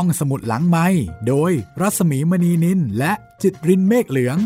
[0.00, 0.86] ห้องสมุดหลังไม้
[1.28, 4.38] โดยรัสมีมณีนินและจิตรินเมฆเหลือง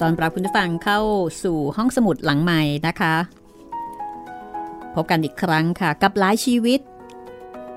[0.00, 1.00] ตอนปรับคุณผู้ฟังเข้า
[1.42, 3.14] สู่ห้องสมุดหลังใหม่นะคะ
[4.94, 6.80] พบกันอีกครั้งค่ะ กับหลายชีวิต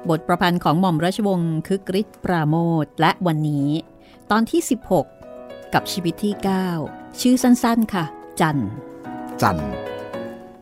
[0.09, 3.69] บทประพันธ์ของหม่อมราชวงศ์คึกฤทธิ์ปราโมทและวันนี้
[4.31, 4.61] ตอนที่
[5.17, 6.33] 16 กับชีวิตที่
[6.77, 8.03] 9 ชื่อสั้นๆค่ะ
[8.39, 8.57] จัน
[9.43, 9.57] จัน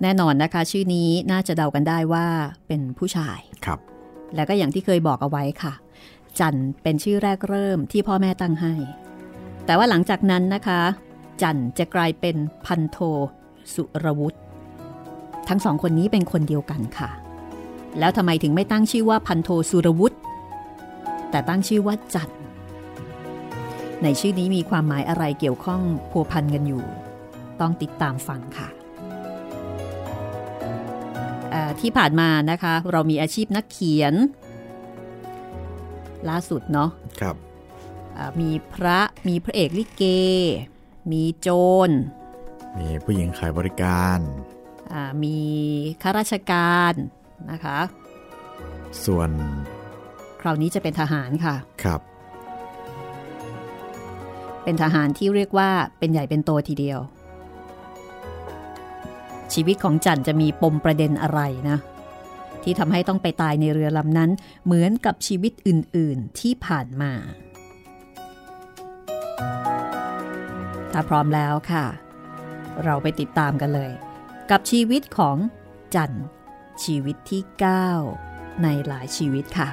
[0.02, 2.26] แน่นอนนะคะ ชื่อนี้น่าจะเดากันได้ว่า
[2.68, 3.80] เป็นผู้ชายครับ
[4.36, 5.74] แล้วก็อย่างที่เคยบอกเอาไว้ค่ะ
[6.40, 8.74] จันเป็นชื่อแรกเริ่มที่พ่อแม่ตั้งให้
[9.66, 10.82] แต่ว่าหลังจากนั้นนะคะ
[11.42, 12.98] จันจะกลายเป็นพันโท
[13.74, 14.40] สุรวุฒิ
[15.50, 17.10] ทั้งสองคนนี้เป็นคนเดียวกันค่ะ
[18.00, 20.18] แล้วทำไมถึงไม่ตั้งชื่อว่าพันโทสุรวุฒิ
[21.30, 22.30] แต่ตั้งชื่อว่าจัน
[24.04, 25.82] ในชื่อนี้มีความหมายอะไรเกี่ยวข้อง
[26.12, 26.84] พัวพันกันอยู่
[27.62, 28.70] ต้องติดตามฟังค่ะ
[31.82, 34.14] ที่ผ่านมานะคะ เรามีอาชีพนักเขียน
[36.30, 36.90] ล่าสุดเนาะ
[37.22, 37.36] ครับ
[38.42, 40.04] มีพระมีพระเอกลิเก
[41.12, 41.50] มีโจ
[41.88, 41.90] ร
[42.80, 44.20] มีผู้หญิงขายบริการ
[45.24, 45.38] มี
[46.02, 46.94] ข้าราชการ
[47.52, 47.80] นะคะ
[49.06, 49.30] ส่วน
[50.42, 52.02] คราวนี้จะเป็นทหารค่ะครับ
[54.64, 55.70] เป็นทหารที่เรียกว่า
[56.00, 57.00] เป็นใหญ่เป็นโตทีเดียว
[59.54, 61.78] ชีวิตของจันจะมีปมประเด็นอะไรนะ
[62.64, 64.32] ที่ทำให้ต้องไปตายในเรือลำนั้น
[64.66, 67.14] เหมือนกับชีวิตอื่นๆที่ผ่านมา
[70.92, 71.86] ถ้าพร้อมแล้วค่ะ
[72.84, 73.92] เราไปติดตามกันเลย
[74.52, 75.38] กับชีวิตของ
[75.96, 76.12] จัน
[76.84, 77.42] ชีวิตที่
[78.02, 79.70] 9 ในหลายชีวิตค่ะ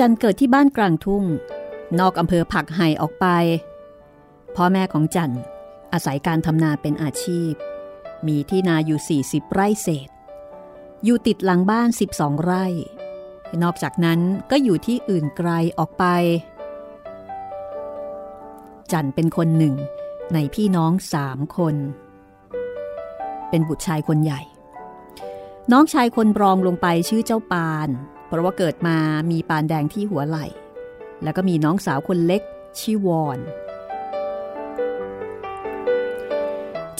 [0.00, 1.24] จันเกิดที่บ้านกลางทุ่ง
[2.00, 3.26] นอกอำเภอผักไห่ออกไป
[4.56, 5.34] พ่อแม่ของจัน
[5.92, 7.52] อาศัยการทำนาเป็นอาชีพ
[8.26, 10.08] มีที่นาอยู่ 40 ไร่เศษ
[11.04, 12.66] อยู่ติดหลังบ้าน 12 ไร่
[13.62, 14.20] นอกจากนั้น
[14.50, 16.04] ก็อยู่ที่อื่นไกลออกไป
[18.92, 19.74] จันเป็นคนหนึ่ง
[20.34, 21.76] ในพี่น้องสามคน
[23.48, 24.40] เป็นบุตรชายคนใหญ่
[25.72, 27.88] น้องชายคนรองลงไปชื่อเจ้าปาน
[28.30, 28.96] เพราะว่าเกิดมา
[29.30, 30.46] มีปานแดงที่หัวไหล่
[31.22, 32.42] แล้วก็มีน้องสาวคนเล็ก
[32.80, 33.38] ชื่อวอน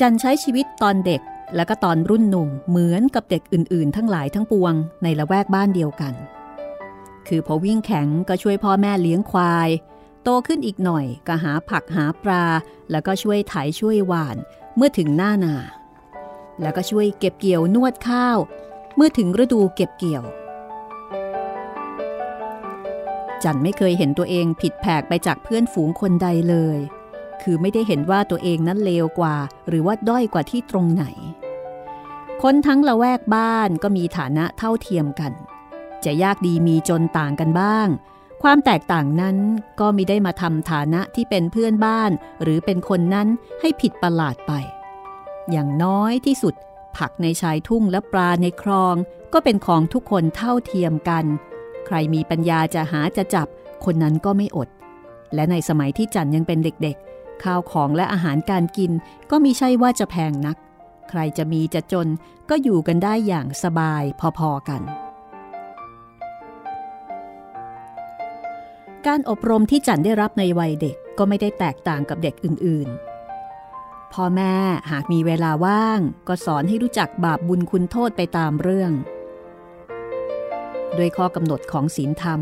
[0.01, 1.21] จันใช้ชีวิตตอนเด็ก
[1.57, 6.15] และก็ตอนรุ่นหนุ่มเหมือนกับเด็กอื่นๆ ทั้งหลายทั้งปวงในละแวกบ้านเดียวกัน
[7.29, 9.69] คือพอวิ่งแข็งก็ช่วยพ่อแม่เลี้ยงควาย
[10.23, 12.45] โตขึ้นอีกหน่อยก็หาผักหาปลา
[12.91, 14.37] แล้วก็ช่วยไถช่วยหวาน
[14.77, 15.57] เมื่อถึงหน้านา
[16.63, 18.39] แล้วก็ช่วยเก็บเกี่ยวนวดข้าว
[18.97, 20.25] เมื่อถึงฤดูเก็บเกี่ยว
[23.45, 26.79] จันไม่เคยเห็นตัวเองผิดแผกไปจากเพื่อนฝูงคนใดเลย
[27.43, 29.37] คือไม่ได้เห็นว่าตัวเองนั้นเลวกว่า
[29.69, 31.05] หรือว่าด้อยกว่าที่ตรงไหน
[32.43, 35.33] คนทั้งละแวกบ้านก็มีฐานะเท่าเทียมกัน
[36.05, 37.89] จะยากดีมีจนต่างกันบ้าง
[38.43, 39.37] ความแตกต่างนั้น
[39.81, 42.11] ก็มิได้มาทำฐานะที่เป็นเพื่อนบ้าน
[42.43, 43.29] หรือเป็นคนนั้น
[43.61, 44.53] ให้ผิดประหลาดไป
[45.51, 46.55] อย่างน้อยที่สุด
[46.97, 48.95] ผักในชายทุ่งและปลาในคลอง
[49.33, 51.25] ก็เป็นของทุกคนเท่าเทียมกัน
[51.87, 53.47] ใครมีปัญญาจะหาจะจับ
[53.85, 54.69] คนนั้นก็ไม่อด
[55.35, 58.93] และในสมัยที่จันยังเป็นเด็กๆ ข้าวของและอาหารการกิน
[59.31, 60.57] ก็มีใช่ว่าจะแพงนัก
[61.11, 62.09] ใครจะมีจะจน
[62.51, 64.03] ก็อยู่กันได้อย่างสบาย
[64.39, 64.83] พอๆกัน
[69.07, 74.55] การอบรมที่จันได้รับในวัยเด็กก็ไม่ได้แตกต่างกับเด็กอื่นๆพ่อแม่
[74.91, 78.93] หากมีเวลาว่าง ก็สอนให้รู้จักบาปบุญคุณโทษไปตามเรื่อง
[80.97, 82.41] โดยข้อกำหนดของศีลธรรม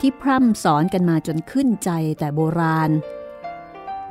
[0.00, 2.90] ที่พร่ำสอนกันมาจนขึ้นใจแต่โบราณ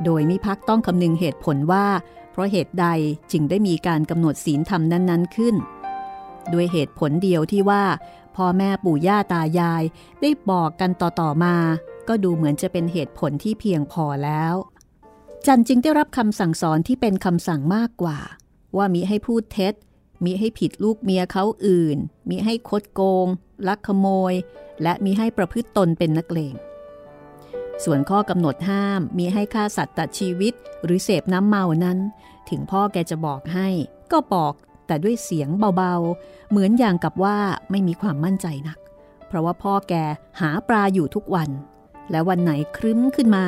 [0.03, 1.87] โดยมิพักต้องคำนึงเหตุผลว่า
[2.31, 2.87] เพราะเหตุใด
[3.31, 5.55] จึงได้มีการกำหนดศีลธรรมนั้น ๆ ขึ้น
[6.53, 7.83] ด้วยเหตุผลเดียวที่ว่า
[8.35, 9.83] พ่อแม่ปู่ย่าตายาย
[10.21, 11.55] ได้บอกกันต่อ ๆ มา
[12.07, 14.53] ก็ดูเหมือนจะเป็นเหตุผลที่เพียงพอแล้ว
[15.45, 18.17] จันจึงได้รับคำสั่งสอนที่เป็นคำสั่งมากกว่า
[18.77, 19.73] ว่ามิให้พูดเท็จ
[20.23, 21.97] มิให้ผิดลูกเมียเขาอื่น
[22.29, 23.27] มิให้คดโกง
[23.67, 24.33] ลักขโมย
[24.83, 26.55] และมิให้ประพฤติตนเป็นนักเลง
[27.83, 30.53] ส่วนข้อกำหนดห้ามมีให้ฆ่าสัตว์ตัดชีวิต
[30.83, 31.97] หรือเสพน้ำเมานั้น
[32.49, 33.67] ถึงพ่อแกจะบอกให้
[34.11, 34.53] ก็บอก
[34.87, 37.37] แต่ด้วยเสียงเบาๆ เหมือนอย่างกับว่า
[37.71, 38.79] ไม่มีความมั่นใจนัก
[39.27, 39.93] เพราะว่าพ่อแก
[40.41, 41.49] หาปลาอยู่ทุกวัน
[42.11, 43.45] และวันไหนครึ้มขึ้นมา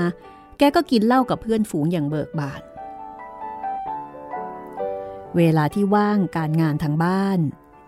[0.57, 2.61] แกก็กินเหล้ากับเพื่อนฝูงอย่างเบิกบาน
[5.35, 7.39] เวลาที่ว่างการงานทางบ้าน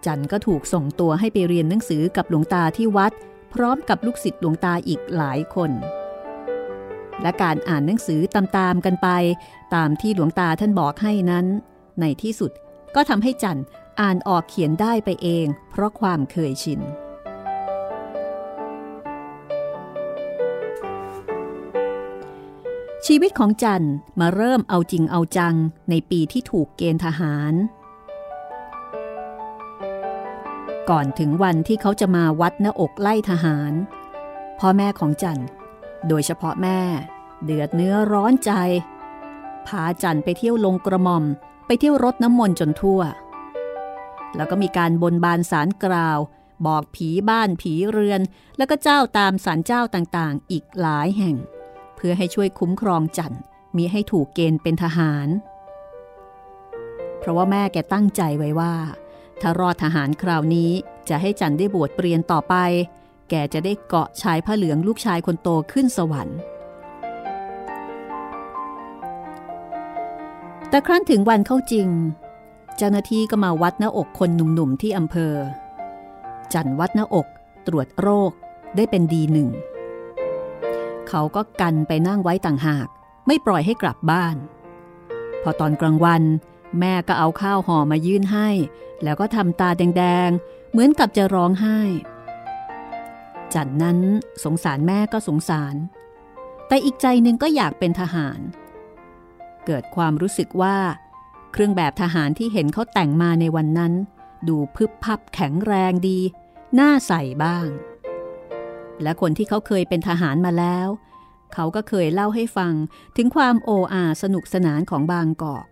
[0.05, 3.11] จันก็ถูกส่งตัวให้ไปเรียนหนังสือกับหลวงตาที่วัด
[3.53, 5.71] พร้อมกับลูกศิษย์หลวงตาอีกหลายคน
[7.21, 9.07] และการอ่านหนังสือตามๆกันไป
[9.75, 11.45] ตามที่หลวงตาท่านบอกให้นั้น
[11.99, 12.51] ในที่สุด
[12.95, 13.59] ก็ทำให้จัน
[14.01, 16.79] อ่านออกเขียนได้ไปเอง เพราะความเคยชิน
[23.11, 23.85] ชีวิตของจัน
[24.19, 25.55] มาเริ่มเอาจริงเอาจัง
[25.89, 27.53] ในปีที่ถูกเกณฑ์ทหาร
[30.89, 33.73] ก่อนถึงวันที่เขาจะมาวัดหน้าอกไล่ทหาร
[34.59, 35.41] พ่อแม่ของจัน
[36.07, 36.79] โดยเฉพาะแม่
[37.43, 38.51] เดือดเนื้อร้อนใจ
[39.67, 41.23] พาจันไปเที่ยวลงกระหม่อม
[41.65, 43.01] ไปเที่ยวรถน้ำมนต์จนทั่ว
[44.35, 46.19] แล้วก็มีการบนบานสารกล่าว
[46.65, 48.21] บอกผีบ้านผีเรือน
[48.57, 51.37] แล้วก็เจ้าตามสารเจ้าต่างๆ อีกหลายแห่ง
[52.01, 53.35] เพื่อให้ช่วยคุ้มครองจัน
[53.77, 55.27] มีให้ถูกเกณฑ์เป็นทหาร
[57.19, 58.73] เพราะว่าแม่แกตั้งใจไว้ว่า
[59.41, 60.71] ถ้ารอดทหารคราวนี้
[61.09, 62.55] จะให้จันได้บวชเปลี่ยนต่อไป
[63.29, 66.37] แกจะได้เกาะชายผ้าเหลืองลูกชายคนโตขึ้นสวรรค์
[70.69, 71.87] แต่ครั้นถึงวันเข้าจริง
[72.77, 75.33] เจ้าหน้าที่ก็มาวัดหน้าอกคนหนุ่มๆที่อำเภอ
[76.53, 77.27] จันวัดหน้าอก
[77.67, 78.31] ตรวจโรค
[78.75, 79.49] ได้เป็นดีหนึ่ง
[81.09, 82.87] เขาก็กันไปนั่งไว้ต่างหาก
[83.27, 84.35] ไม่ปล่อยให้กลับบ้าน
[85.43, 86.23] พอตอนกลางวัน
[86.79, 88.49] แม่ก็เอาข้าวห่อมายื่นให้
[89.03, 91.79] แล้วก็ทำตาแดงๆ เหมือนกับจะร้องไห้
[93.53, 93.99] จันนั้น
[94.43, 95.75] สงสารแม่ก็สงสาร
[96.67, 98.39] แต่อีกใจหนึ่งก็อยากเป็นทหาร
[99.65, 100.77] เกิดความรู้สึกว่า
[101.51, 103.93] เครื่องแบบทหารที่เห็นเขาแต่งมาในวันนั้น
[104.47, 106.19] ดูพึบพับแข็งแรงดี
[106.79, 107.67] น่าใส่บ้าง
[109.03, 110.87] และคนที่เขาเคยเป็นทหารมาแล้ว
[111.53, 112.73] เขาก็เคยเล่าให้ฟัง
[113.15, 115.65] ถึงความโออาสนุกสนานของบางกอก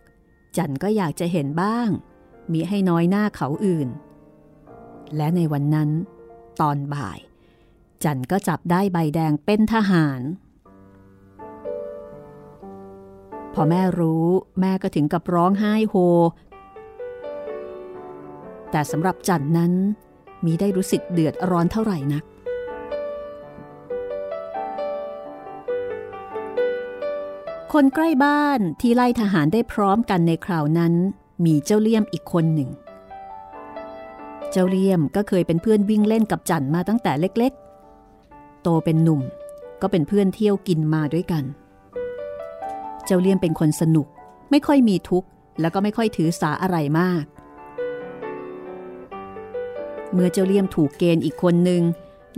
[0.58, 1.90] จันก็อยากจะเห็นบ้าง
[2.52, 3.90] มีให้น้อยหน้าเขาอื่น
[5.16, 5.90] และในวันนั้น
[6.62, 7.20] ตอนบ่าย
[8.04, 10.22] จันก็จับได้ใบแดงเป็นทหาร
[13.54, 14.26] พอแม่รู้
[14.62, 15.96] แม่ก็ถึงกับร้องไห้โฮ
[18.72, 19.74] แต่สำหรับจันนั้น
[20.46, 22.24] มีได้รู้สึกเดือดร้อนเท่าไหร่นัก
[27.82, 30.94] คนใกล้บ้านที่ไล่ทหารได้พร้อมกันในคราวนั้น
[31.46, 32.70] มีเจ้าเลี่ยมอีกคนหนึ่ง
[34.52, 39.22] เจ้าเลี่ยมก็เคยเป็นเพื่อนวิ่งเล่นกับจันมาตั้งแต่เล็กๆ โตเป็นหนุ่ม
[39.82, 41.44] ก็เป็นเพื่อนเที่ยวกินมาด้วยกัน
[43.06, 44.08] เจ้าเลี่ยมเป็นคนสนุก
[44.52, 45.28] ไม่ค่อยมีทุกข์
[45.62, 47.24] แล้วก็ไม่ค่อยถือสาอะไรมาก
[50.14, 51.84] เมื่อเจ้าเลี่ยมถูกเกณฑ์อีกคนหนึ่ง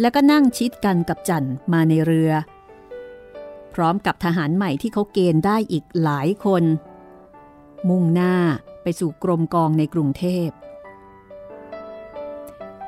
[0.02, 2.32] แล้วก็นั่งชิดกันกับจันมาในเรือ
[3.74, 6.64] พร้อมกับทหารใหม่ที่เขาเกณฑ์ได้อีกหลายคน
[7.90, 8.36] มุ่งหน้า
[8.84, 10.50] ไปสู่กรมกองในกรุงเทพ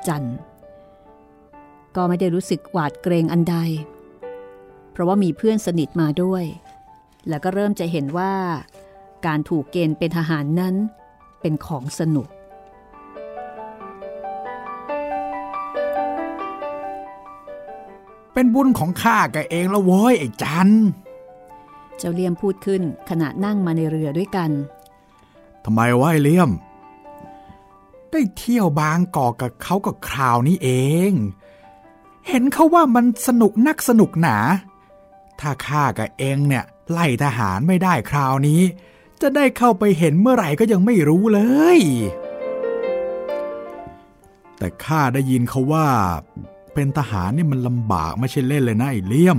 [0.06, 0.28] จัน
[1.96, 3.56] ก็ไม่ได้รู้สึกหวาดเกรงอันใด
[4.92, 6.44] เพราะว่ามีเพื่อนสนิทมาด้วย
[7.28, 8.34] แล้วก็เริ่มจะเห็นว่า
[9.26, 10.74] การถูกเกณฑ์เป็นทหารนั้น
[11.40, 12.28] เป็นของสนุก
[18.32, 20.68] เป็นบุญของข้าแกเองแล้วโว้ยไอ้จัน
[21.98, 24.50] เจ้าเลี่ยมพูดขึ้นขณะนั่งมาในเรือด้วยกัน
[25.64, 26.50] ทำไมวะไอ้เลี่ยม
[28.10, 30.70] ได้เที่ยวบางกอกกับเขากับคราวนี้เอ
[31.10, 31.12] ง
[32.28, 34.36] เห็นเขาว่ามันสนุกนักสนุกหนา
[35.40, 38.60] ถ้าข้ากับเองเนี่ยไล่ทหารไม่ได้คราวนี้
[39.20, 41.40] จะได้เข้าไปเห็นเมื่อไหร่ก็ยังไม่รู้เล
[41.76, 41.78] ย
[44.58, 45.88] แต่ข้าได้ยินเขาว่า
[46.74, 49.38] เป็นทหารนี่มันลำบากไม่ใช่เล่นเลยนะไอ้เลี่ยม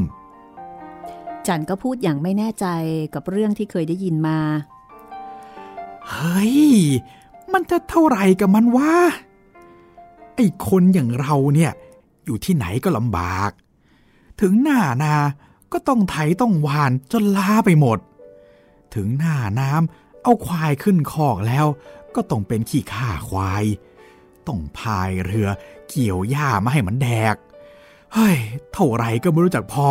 [1.47, 2.67] จันก็พูดอย่างไม่แน่ใจ
[3.13, 4.39] กับเรื่องที่เคยได้ยินมา
[6.09, 6.57] เฮ้ย
[7.53, 8.93] มันจะเท่าไหร่กับมันวะ
[10.35, 11.71] ไอ้คนอย่างเราเนี่ย
[12.25, 13.51] อยู่ที่ไหนก็ลำบาก
[14.41, 15.15] ถึงหน้านา
[15.71, 17.99] ก็ต้องไถต้องหวานจนล้าไปหมด
[18.95, 21.65] ถึงหน้าน้ำเอาควายขึ้นคอกแล้ว
[22.15, 23.63] ก็ต้องเป็นขี้ข่าควาย
[24.47, 25.49] ต้องพายเรือ
[25.93, 27.35] เกี่ยวหญ้ามาให้มันแดก
[28.13, 28.37] เฮ้ย
[28.73, 29.89] เท่าไรก็ไม่รู้จักพอ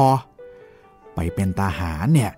[1.15, 2.33] ไปเป็นทหารเนี่ย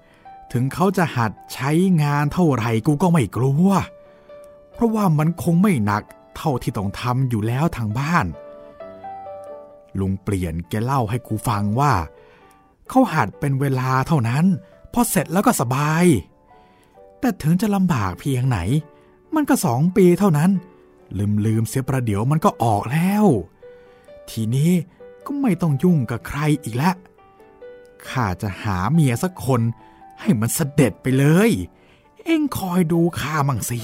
[0.53, 1.71] ถึงเขาจะหัดใช้
[2.03, 3.69] งานเท่าไรกูก็ไม่กลัว
[4.73, 6.03] เพราะว่ามันคงไม่หนัก
[6.37, 8.27] เท่าที่ต้องทำอยู่แล้วทางบ้าน
[10.01, 11.93] ลุงเปลี่ยนแกเล่าให้กูฟังว่า
[12.89, 14.45] เขาหัดเป็นเวลาเท่านั้น
[14.93, 16.05] พอเสร็จแล้วก็สบาย
[17.21, 18.59] แต่ถึงจะลำบากเพียงไหน
[19.35, 20.51] มันก็สองปีเท่านั้น
[21.19, 23.25] ลืมลืมเสียประเดี๋ยวมันก็ออกแล้ว
[24.31, 24.73] ทีนี้
[25.27, 26.95] ก็ไม่ต้องยุ่งกับใครอีกแล้ว
[28.09, 29.61] ข้าจะหาเมียสักคน
[30.21, 31.51] ให้มันเสด็จไปเลย
[32.25, 33.79] เอ็งคอยดูข้ามั่งสิ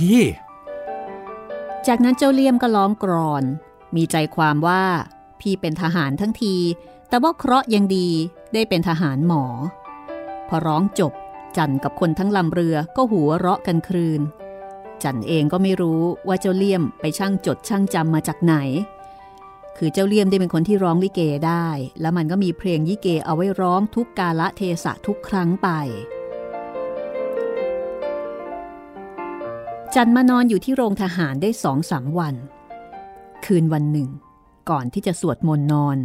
[1.86, 3.44] จากนั้นเจ้าเลี่ยมก็ร้องกรอน
[3.96, 4.82] มีใจความว่า
[5.40, 6.56] พี่เป็นทหารทั้งที
[7.08, 8.08] แต่ว่าเคราะห์ยังดี
[8.52, 9.44] ได้เป็นทหารหมอ
[10.48, 11.12] พอร้องจบ
[11.56, 14.20] จันกับคนทั้งลำเรือก็หัวเราะกันครืน
[15.02, 18.54] จันเองก็ไม่รู้ว่าเจ้าเลี่ยมไปช่างจดช่างจำมาจากไหน
[19.82, 21.68] คือเจ้าเลี่ยมได้เป็นคนที่ร้องลิเกได้
[22.00, 25.68] แล้วมันก็มีเพลงยิเกเอาไว้ร้องทุกกาละเทศะทุกครั้งไป
[29.94, 32.34] จันมานอนอยู่ที่โรงทหารได้สองสามวัน
[33.44, 34.08] คืนวันหนึ่ง
[34.70, 35.98] ก่อนที่จะสวดมนต์นอน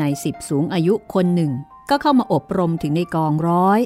[0.00, 1.52] นายสิบสูงอายุคนหนึ่ง
[1.90, 3.80] ก็เข้ามาอบรมถึงในกองร้อย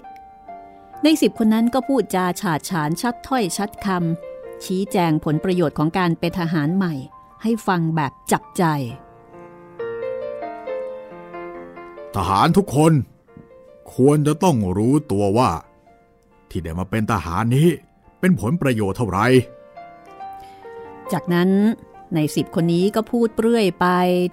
[1.02, 6.94] ในสิบคนนั้นก็พูดจาฉาดฉานชัดถ้อยชัดคำชี้แจงผลประโยชน์ของการเป็นทหารใหม่
[7.42, 8.64] ให้ฟังแบบจับใจ
[12.14, 12.92] ทหารทุกคน
[13.94, 15.50] ควรจะต้องรู้ตัวว่า
[16.50, 17.68] ที่ได้มาเป็นทหารนี้
[18.20, 19.26] เป็นผลประโยชน์เท่าไหร่
[21.12, 21.50] จากนั้น
[22.14, 23.86] ในสิบคนนี้ก็พูดเปรื่อยไป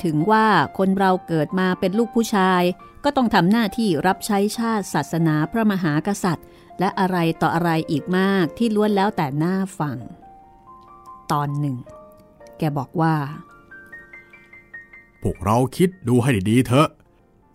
[0.05, 0.47] ถึงว่า
[0.77, 2.61] คนเราเกิดมาเป็นลูกผู้ชาย
[3.03, 6.47] ก็ต้องทำหน้าที่รับใช้ชาติศาสนาพระมหากษัตริย์
[6.79, 9.97] และอะไรต่ออะไรอีกมากที่ล้วนแล้วแต่หน้าฟัง
[11.31, 11.77] ตอนหนึ่ง
[12.59, 13.15] แกบอกว่า
[15.21, 16.89] พวกเราคิดดูให้ดีๆเถอะ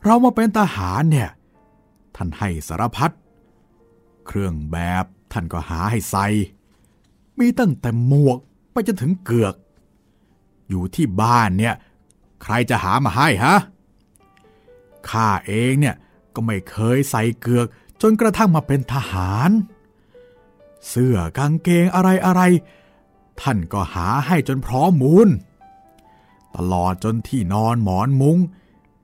[0.04, 1.30] เรามาเป็นทหารเนี่ย
[2.16, 3.10] ท่านให้สารพัด
[4.26, 6.26] เครื่องแบบท่านก็หาให้ใส่
[7.38, 8.38] มีตั้งแต่หมวก
[8.72, 9.54] ไปจนถึงเกือก
[10.68, 11.74] อยู่ที่บ้านเนี่ย
[12.42, 13.56] ใครจะหามาให้ฮะ
[15.10, 15.96] ข้าเองเนี่ย
[16.34, 17.66] ก็ไม่เคยใส่เกือก
[18.02, 19.50] จนกระทั่งมาเป็นทหาร
[20.88, 22.42] เสื้อกางเกงอะไรอะไร
[23.40, 25.28] ท่านก็หาให้จนพร้อมมูล
[26.56, 28.38] ตลอดจนที่นอนหมอนมุง้ง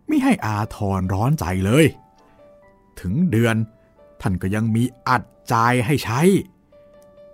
[0.06, 1.84] ไม่ให้อาทรร้อนใจเลย
[3.00, 3.56] ถึงเดือน
[4.20, 5.54] ท่านก็ยังมีอัดใจ
[5.86, 6.20] ให้ใช้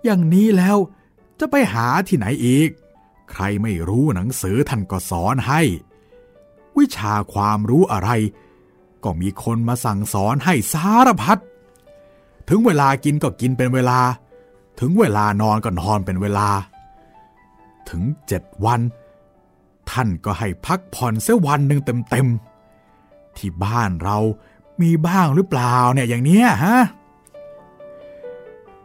[0.03, 0.77] อย่างนี้แล้ว
[1.39, 2.69] จะไปหาที่ไหนอีก
[3.31, 5.61] ใครไม่รู้หนังสือท่านก็สอนให้
[6.77, 8.09] วิชาความรู้อะไร
[9.03, 11.37] ก็มีคนมาสั่งสอนให้สารพัด
[12.49, 13.99] ถึงเวลากินก็กินเป็นเวลา
[14.79, 16.49] ถึงเวลานอนก็นอนเป็นเวลา
[17.89, 18.81] ถึงเจ็ดวัน
[19.91, 24.17] ท่านก็ให้พักผ่อนเสียวันหนึ่งเต็มๆ ที่บ้านเรา
[24.81, 26.77] มีบ้างหรือเปล่าเนี่ยอย่างเนี้ยฮะ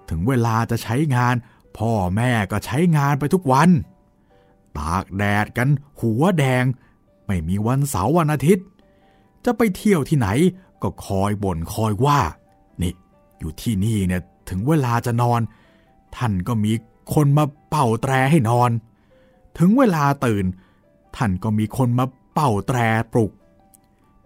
[0.08, 1.34] ถึงเวลาจะใช้งาน
[1.78, 3.70] พ่อแม่ก็ใช้งานไปทุกวัน
[4.78, 5.68] ตากแดดกัน
[6.00, 6.64] หัวแดง
[7.26, 8.66] ไม่มีวันเสาร์วันอาทิตย์
[9.44, 10.28] จะไปเที่ยวที่ไหน
[10.82, 12.20] ก็คอยบ่นคอยว่า
[12.82, 12.92] นี่
[13.38, 15.40] อยู่ที่นี่เนี่ยถึงเวลาจะนอน
[16.16, 16.72] ท่านก็มี
[17.14, 18.70] คนมาเป่าแตรให้นอน
[19.58, 20.44] ถึงเวลาตื่น
[21.16, 22.78] ท่านก็มีคนมาเป่าแตร
[23.12, 23.32] ปลุก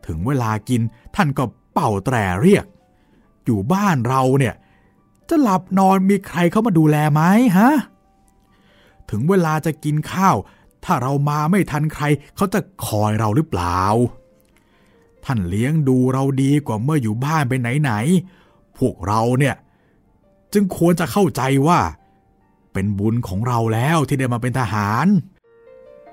[0.06, 0.80] ถึงเวลากิน
[1.16, 2.64] ท่านก็เป่าแตรเรียก
[3.44, 4.54] อยู่บ้านเราเนี่ย
[5.28, 7.22] จะหลับนอนมีใครเข้ามาดูแลไหม
[7.58, 7.70] ฮะ
[9.10, 10.36] ถึงเวลาจะกินข้าว
[10.84, 12.04] ถ้าเรามาไม่ทันใคร
[12.36, 13.80] เขาจะคอยเราหรือเปล่า
[15.24, 19.54] ท่านเลี้ยงดูเราดีกว่าเมื่ออยู่บ้านไปไหนๆพวกเราเนี่ย
[20.52, 21.80] จึงควรจะเข้าใจว่า
[22.76, 25.06] เป็นบุญของเราแล้วที่ได้มาเป็นทหาร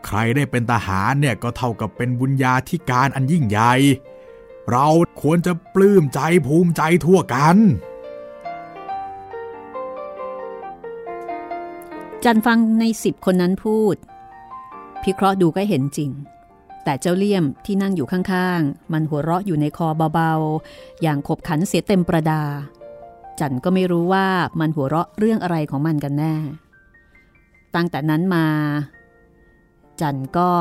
[0.05, 3.73] ใครได้เป็นทหารเนี่ยก็เท่ากับเป็นบุญญาธิการอันยิ่งใหญ่
[4.69, 4.87] เรา
[5.21, 7.57] ควรจะปลื้มใจภูมิใจทั่วกัน
[12.23, 13.95] จันฟังในสิบคนนั้นพูด
[15.03, 16.09] พิเคราะห์ดูก็เห็นจริง
[16.83, 22.43] แต่เจ้าเลี่ยมที่นั่งอยู่ข้างๆ มันหัวเราะอยู่ในคอเบาๆ อย่างขบขันเสียเต็มประดา
[23.39, 24.27] จันก็ไม่รู้ว่า
[24.59, 26.35] มันหัวเราะเรื่องอะไรของมันกันแน่
[27.75, 28.47] ตั้งแต่นั้นมา
[30.01, 30.51] จันก็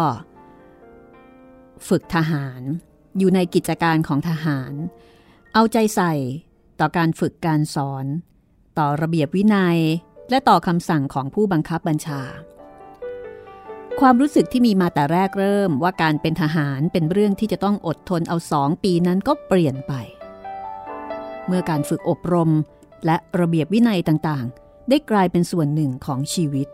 [1.88, 2.62] ฝึกทหาร
[3.18, 4.72] อยู่ในกิจการของทหาร
[5.54, 6.12] เอาใจใส่
[6.80, 8.06] ต่อการฝึกการสอน
[8.78, 9.78] ต่อระเบียบวินัย
[10.30, 12.22] และต่อคำสั่งของผู้บังคับบัญชา
[14.00, 19.92] ความรู้สึกที่มีมาแต่แรกเริ่มว่าการเป็นทหารเป็นเรื่องที่จะต้องอดทนเอาสองปีนั้นก็เปลี่ยนไป
[21.46, 22.50] เมื่อการฝึกอบรม
[23.06, 26.68] และระเบียบวินัยต่างๆ ได้กลายเป็นส่วนหนึ่งของชีวิต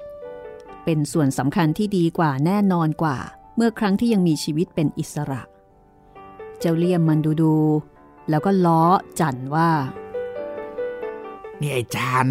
[0.85, 3.19] เป็นส่วนสำคัญที่ดีกว่าแน่นอนกว่า
[3.57, 5.43] เมื่อครั้งที่ยังมีชีวิตเป็นอิสระ
[6.59, 8.83] เจ้าเลี่ยมมันดูดูๆแล้วก็ล้อ
[9.21, 9.71] จันว่า
[11.61, 12.29] นี่ไอ้จัน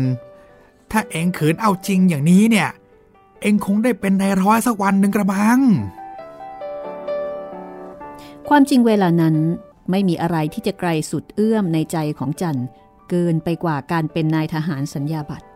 [0.91, 2.69] ถ้าเองขืนเอาจริงอย่างนี้เนี่ย
[3.41, 5.59] เองคงได้เป็นนายร้อยสักวันหนึ่งกระบัง
[8.47, 9.35] ความจริงเวลานั้น
[9.91, 12.59] ไม่มีอะไรที่จะไกลสุดเอื้อมในใจของจัน
[13.09, 15.47] เกินไปกว่าการเป็นนายทหารสัญญาบัตร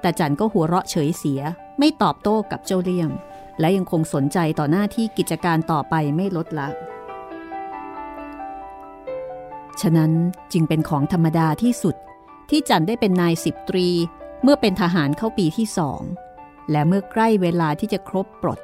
[0.00, 1.40] แต่จันก็หัวเราะเฉยเสีย
[1.78, 3.10] ไม่ตอบโต้กับเจ้าเลี่ยม
[3.60, 6.68] และยังคงสนใจต่อหน้าที่กิจการต่อไปไม่ลดละ
[9.80, 10.12] ฉะนั้น
[10.52, 11.96] จึงเป็นของธรรมดาที่สุด
[12.50, 13.88] ที่จันได้เป็นนายสิบตรี
[14.42, 16.02] เมื่อเป็นทหารเข้าปีที่สอง
[16.70, 18.60] และเมื่อใกล้เวลาที่จะครบปลด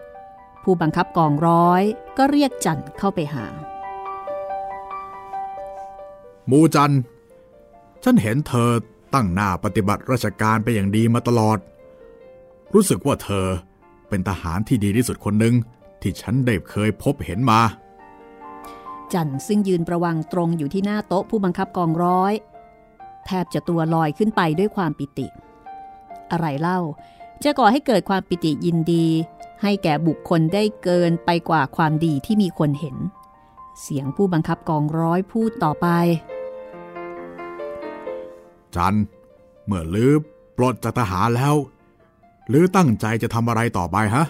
[0.62, 1.82] ผู้บังคับกองร้อย
[2.18, 3.46] ก็เรียกจันเข้าไปหา
[6.50, 6.94] มูจัน
[8.04, 8.70] ฉันเห็นเธอ
[9.14, 11.58] ตั้งหน้าปฏิบัติราชการไปอย่างดีมาตลอด
[12.74, 13.46] รู้สึกว่าเธอ
[14.08, 15.54] เป็นทหารที่ดีที่สุดคนหนึ่ง
[16.02, 17.60] ที่ฉันได้เคยพบเห็นมา
[19.12, 22.32] จันซึ่งยืนประวังตรงอยู่ที่หน้าโต๊ะผู้บังคับกองร้อย
[23.26, 25.26] แทบจะตัวลอยขึ้นไปด้วยความปิติ
[26.30, 26.78] อะไรเล่า
[27.42, 29.06] จะก่อให้เกิดความปิติยินดี
[29.62, 32.96] ให้แก่บุคคลได้เกินไปกว่าความดีที่มีคนเห็น
[33.80, 35.86] เสียงผู้บังคับกองร้อยพูดต่อไป
[38.76, 38.94] จัน
[39.64, 40.12] เมื่อลือ
[40.56, 41.54] ปลดจากทหารแล้ว
[42.48, 44.24] หรือตั้งใจจะทำอะไรต่อไปฮะ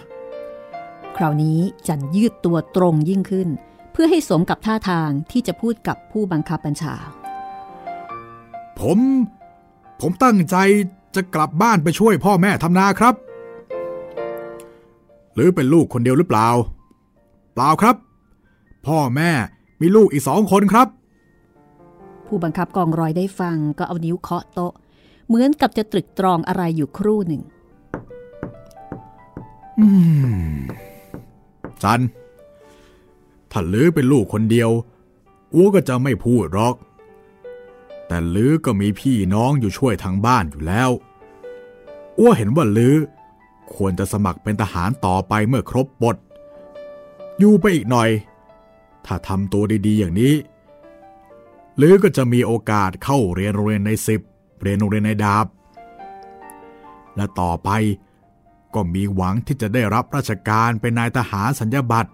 [1.15, 3.49] คราวนี้จันยืดตัวตรงยิ่งขึ้น
[3.91, 6.95] เพื่อให้สมกับท่าทางที่จะพูดกับผู้บังคับบัญชา
[8.79, 8.99] ผม
[10.01, 10.55] ผมตั้งใจ
[11.15, 13.15] จะกลับบ้านไปช่วยพ่อแม่ทำนาครับ
[15.33, 16.47] หรือเป็นลูกคนเดียวหรือเปล่า
[17.53, 17.95] เปล่าครับ
[18.87, 19.31] พ่อแม่
[19.81, 20.87] มีลูกอีกสองคนครับ
[22.25, 24.73] ผู้บังคับกองร้อยได้ฟังก็เอานิ้วเคาะโต๊ะ
[25.27, 27.41] เหมือนกับจะตรึกตรองอะไรอยู่ครู่หนึ่ง
[29.79, 29.87] อื
[30.55, 30.57] ม
[31.83, 32.01] จัน
[33.51, 34.69] ถ้าลือเป็นลูกคนเดียว
[35.55, 36.75] อ้วก็จะไม่พูดหรอก
[38.07, 40.89] แต่ลือก็มีพี่น้องอยู่ช่วยทางบ้านอยู่แล้ว
[42.19, 42.95] อ้วเห็นว่าลือ
[43.75, 46.17] ควรจะสมัครเป็นทหารต่อไปเมื่อครบบท
[47.39, 48.09] อยู่ไปอีกหน่อย
[49.05, 50.33] ถ้าทำตัวดีๆอย่างนี้
[51.81, 54.21] ลือก็จะมีโอกาสเข้าเรียนโรงเรียนในสิบ
[54.61, 55.47] เรียนโรงเรียนในดาบ
[57.15, 57.69] และต่อไป
[58.73, 62.11] ก็มีหวังที่จะได้รับราชการเป็นนายทหารสัญญาบัตร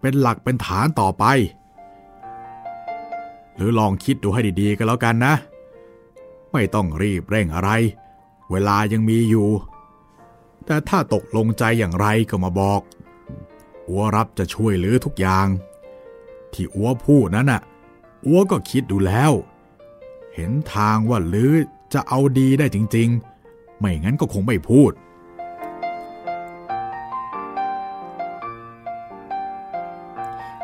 [0.00, 1.24] เป็นหลักเป็นฐานต่อไป
[3.56, 5.34] หรือลองคิดดูให้ดีๆกันแล้วกันนะ
[6.52, 7.70] ไม่ต้องรีบเร่งอะไร
[8.50, 9.48] เวลายังมีอยู่
[10.66, 12.80] แต่ถ้าตกลงใจอย่างไรก็มาบอก
[13.88, 15.46] อัวรับจะช่วยเหลือทุกอย่าง
[16.54, 17.62] ที่อัวพูดนั้นน่ะ
[18.26, 19.32] อัวก็คิดดูแล้ว
[20.34, 21.54] เห็นทางว่าลือ
[21.92, 23.08] จะเอาดีได้จริง
[23.44, 24.92] ๆ ไม่งั้นก็คงไม่พูด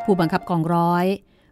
[0.05, 1.07] ผู้บังคับกองร้อย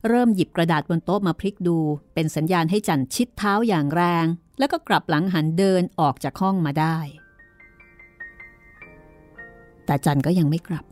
[0.08, 1.78] เริ่มหยิบกระดาษบนโต๊ะมาพลิกดู
[2.14, 4.26] เป็นสัญญาณให้จันชิดเท้าอย่างแรง
[4.58, 6.98] แล้วก็กลับหลังหันเดินออกจากห้องมาได้
[9.86, 10.84] แต่จันก็ยังไม่กลับ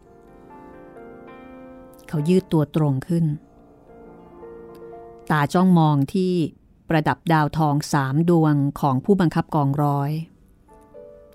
[2.11, 3.25] เขายืดตัวตรงขึ้น
[5.31, 6.33] ตาจ้องมองที่
[6.88, 10.11] ประดับดาวทองสามดวงของผู้บังคับกองร้อย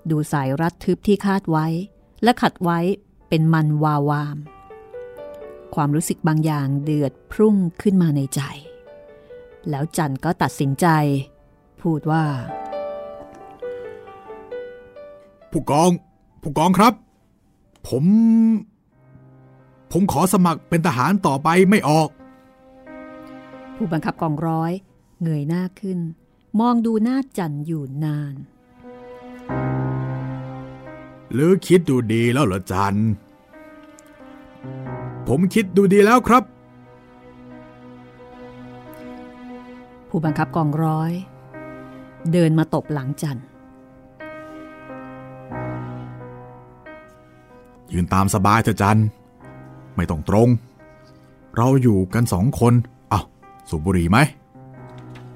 [0.10, 1.66] ดูสายรัดทึบที่คาดไว้
[2.24, 2.80] และขัดไว้
[3.30, 4.38] เป็นมันวาวาม
[5.76, 8.42] ความรู้สึกบางอย่างเดือดพรุ่งขึ้นมาในใจ
[9.70, 10.88] แล้วจันก็ตัดสินใจ
[11.82, 12.26] พูดว่า
[15.52, 15.92] ผู้กอง
[16.42, 16.94] ผู้กองครับ
[17.88, 18.06] ผม
[19.98, 22.10] ผมขอสมัครเป็นทหารต่อไปไม่ออก
[23.76, 24.72] ผู้บังคับกองร้อย
[25.22, 26.00] เงยหน้าขึ้น
[26.60, 28.36] มองดูหน้าจันอยู่นาน
[31.34, 32.96] หรือคิดดูดีแล้วเหรอจัน
[35.28, 36.44] ผมคิดดูดีแล้วครับ
[40.10, 41.12] ผู้บังคับกองร้อย
[42.32, 43.40] เดินมาตบหลังจัน
[47.92, 49.02] ยืนตามสบายเถอะจัน
[49.96, 50.50] ไม่ต้องตรง
[51.56, 52.74] เราอยู่กันสองคน
[53.10, 53.22] เอา
[53.70, 54.18] สูบบุหรี่ไหม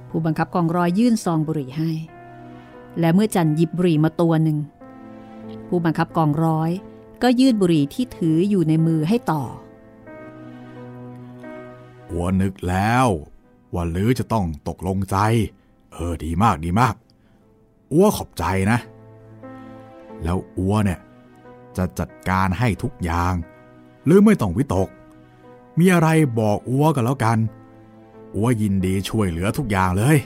[0.09, 1.91] ผู้บังคับกองร้อยยื่นซองบุหรี่ให้
[2.99, 4.57] และเมื่อจันหยิบบุหรี่มาตัวหนึ่ง
[5.67, 6.71] ผู้บังคับกองร้อย
[7.23, 9.43] ก็ยื่นบุหรี่ที่ถืออยู่ในมือให้ต่อ
[12.09, 13.07] อัวนึกแล้ว
[13.73, 15.17] ว่าลือจะต้องตกลงใจ
[15.91, 16.95] เออดีมากดีมาก
[17.91, 18.79] อัวขอบใจนะ
[20.23, 20.99] แล้วอัวเนี่ย
[21.77, 23.33] จะจัดการให้ทุกอย่าง
[24.09, 24.89] หรือไม่ต้องวิตก
[25.79, 27.37] มีอะไรบอกอัวกันแล้วกัน
[28.35, 30.17] อัวยินดีช่วยเหลือทุกอย่างเลย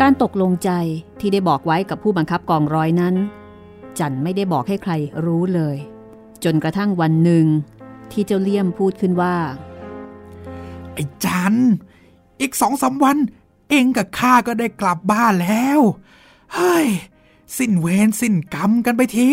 [0.00, 0.70] การตกลงใจ
[1.20, 3.14] ที่ได้บอกไว้กับผู้บังคับกองร้อยนั้น
[3.98, 4.92] จันไม่ได้บอกให้ใคร
[5.26, 5.76] รู้เลย
[6.44, 7.46] จนกระทั่งวันหนึ่ง
[8.10, 9.36] ที่เจ้าเลี่ยมพูดขึ้นว่า
[10.94, 11.54] ไอ้จัน
[12.40, 13.16] อีกสองสาวัน
[13.70, 15.80] เองกับข้าก็ได้กลับบ้านแล้ว
[16.54, 16.86] เฮ้ย
[17.58, 19.30] สิ้นเวรสิ้นกรรมกันไปที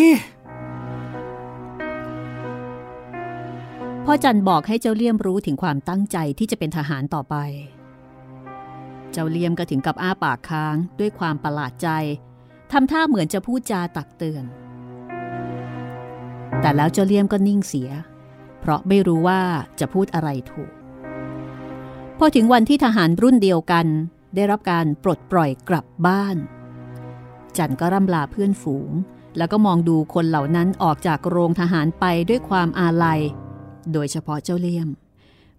[4.05, 7.35] พ่อจันบอกให้เจ้าเลี่ยมรู้ถึงความตั้งใจที่จะเป็นทหารต่อไป
[9.11, 11.89] เจ้าเลี่ยมก็ถึงกับอ้าปากค้างด้วยความประหลาดใจ
[12.71, 14.43] ทำท่าเหมือนจะพูดจาตักเตือน
[16.61, 17.89] แต่แล้วเจ้าเลี่ยมก็นิ่งเสีย
[18.59, 19.41] เพราะไม่รู้ว่า
[19.79, 20.71] จะพูดอะไรถูก
[22.17, 23.85] พอถึงวันที่ทหารรุ่นเดียวกัน
[24.35, 26.37] ได้รับการปลดปล่อยกลับบ้าน
[27.57, 28.91] จันก็ร่ำลาเพื่อนฝูง
[29.37, 33.19] แล้วก็มองดูคนเหล่านั้นออกจากโรงทหารไปด้วยความอาลัย
[33.93, 34.89] โดยเฉพาะเจ้าเลี่ยม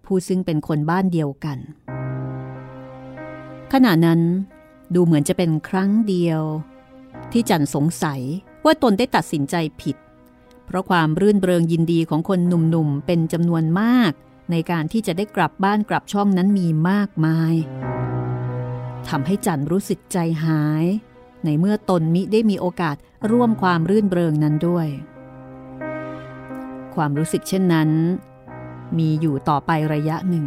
[0.05, 1.57] ผู้ซึ่งเป็นคนบ้านเดียวกัน
[3.73, 4.21] ขณะนั้น
[4.95, 6.41] ดูเหมือนจะเป็นครั้งเดียว
[7.31, 8.21] ที่จันสงสัย
[8.65, 9.97] ว่าตนได้ตัดสินใจผิด
[10.65, 14.11] เพราะความรื่นเริงยินดีของคนหนุ่มๆ เป็นจำนวนมาก
[14.51, 17.53] ในการที่จะได้กลับบ้านกลับช่องนั้นมีมากมาย
[19.09, 20.85] ทำให้จันรู้สึกใจหาย
[21.43, 22.95] ในเมื่อตนมิได้มีโอกาส
[23.31, 24.87] ร่วมความรื่นเริงนั้นด้วย
[26.95, 27.89] ความรู้สึกเช่นนั้น
[28.97, 30.45] มีอยู่ต่อไประยะหนึ่ง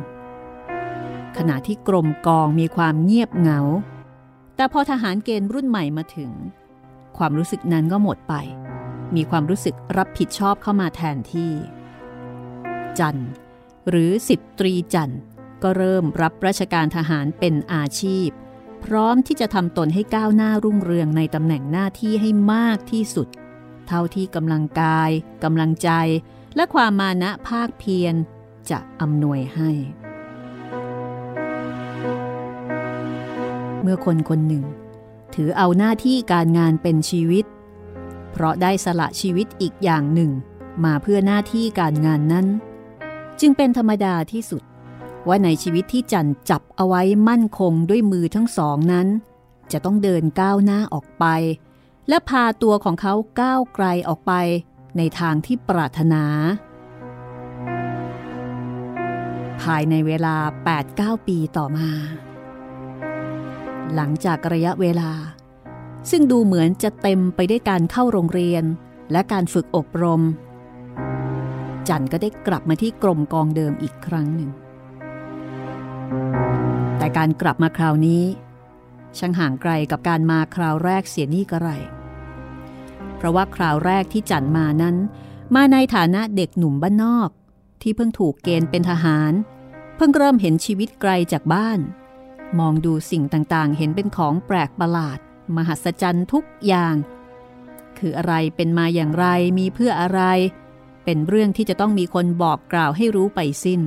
[1.37, 3.61] ขณะที่กรมกองมีความเงียบเหงา
[4.57, 6.31] แต่พอทหารเกณฑ์รุ่นใหม่มาถึง
[7.17, 8.35] ความรู้สึกนั้นก็หมดไป
[9.17, 11.53] มีความรู้สึกรับผิดชอบเข้ามาแทนที่
[12.99, 13.17] จัน
[13.89, 15.15] หรือสิบตรีจัน
[15.63, 18.29] ก็เริ่มรับราชการทหารเป็นอาชีพ
[18.85, 23.29] พร้อมที่จะทำตนให้ก้าวหน้ารุ่งเรืองในตำแหน่งหน้าที่ให้มากที่สุด
[23.89, 25.11] เท่าที่กำลังกาย
[25.45, 25.91] กำลังใจ
[26.57, 28.15] และความมานะภาคเพียร
[28.71, 29.71] จะอำนวยให้
[33.83, 34.65] เมื่อคนคนหนึ่ง
[35.35, 37.45] ถือเอาหน้าที่การงานเป็นชีวิต
[38.33, 40.31] เพราะได้สละชีวิตอีกอย่างหนึ่ง
[40.85, 42.47] มาเพื่อหน้าที่การงานนั้น
[43.41, 44.63] จึงเป็นธรรมดาที่สุด
[45.29, 49.07] ว่าในชีวิตที่จันจับเอาไว้มั่นคงด้วยมือทั้งสองนั้น
[49.73, 51.25] จะต้องเดินก้าวหน้าออกไป
[52.09, 54.33] และพาตัวของเขาก้าวไกลออกไป
[54.97, 56.25] ในทางที่ปรารถนา
[59.63, 60.37] ภายในเวลา
[60.83, 61.89] 8-9 ปีต่อมา
[63.95, 65.11] หลังจากระยะเวลา
[66.11, 68.65] ซึ่งดูเหมือนจะเต็มไปได้วยการเข้าโรงเรียน
[69.13, 70.23] และการฝึกอบรม
[71.89, 74.51] จันก็ได้กลับมาที่กรมกองเดิมอีกครั้งหนึ่ง
[76.99, 78.23] แต่การกลับมาคราวนี้
[79.19, 81.71] ช่างห่างไกลกับการมาคราวแรกเสียนี่กระไร
[83.17, 84.97] เพราะว่าคราวแรกที่จันมานั้น
[85.55, 87.31] มาในฐานะเด็กหนุ่มบ้านนอก
[87.83, 89.33] ที่เพิ่งถูกเกณฑ์เป็นทหาร
[89.97, 91.79] เพิ่งเริ่มเห็นชีวิตไกลจากบ้าน
[92.59, 95.19] มองดูสิ่งต่างๆ เห็นเป็นของแปลกประหลาด
[95.57, 96.95] มหัศจรรย์ทุกอย่าง
[97.99, 99.27] คืออะไรเป็นมาอย่างไร
[99.59, 100.21] มีเพื่ออะไร
[101.05, 103.81] เป็นเรื่องที่จะต้องมีคนบอกกล่าวให้รู้ไปสิ้น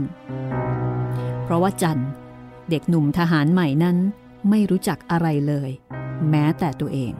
[1.44, 2.02] เพราะว่าจัน
[2.70, 3.98] เด็กหนุ่มทหารใหม่นั้น
[4.50, 5.70] ไม่รู้จักอะไรเลย
[6.30, 7.14] แม้แต่ตัวเอง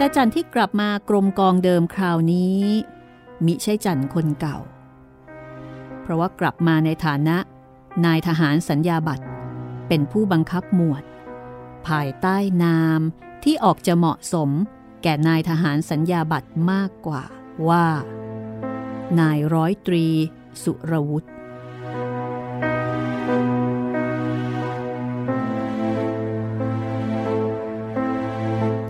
[0.00, 2.60] แต่จันที่กลับมากรมกองเดิมคราวนี้
[3.44, 4.58] มิใช่จันคนเก่า
[6.00, 7.36] เพราะว่ากลับมาในฐานะ
[8.04, 9.26] นายทหารสัญญาบัตร
[9.88, 11.02] เป็นผู้บังคับหมวด
[11.88, 13.00] ภายใต้นาม
[13.44, 14.50] ที่ออกจะเหมาะสม
[15.02, 17.22] แก่นายทหารสัญญาบัตรมากกว่า
[17.68, 17.86] ว่า
[19.20, 20.06] นายร้อยตรี
[20.62, 21.28] สุรวุฒิ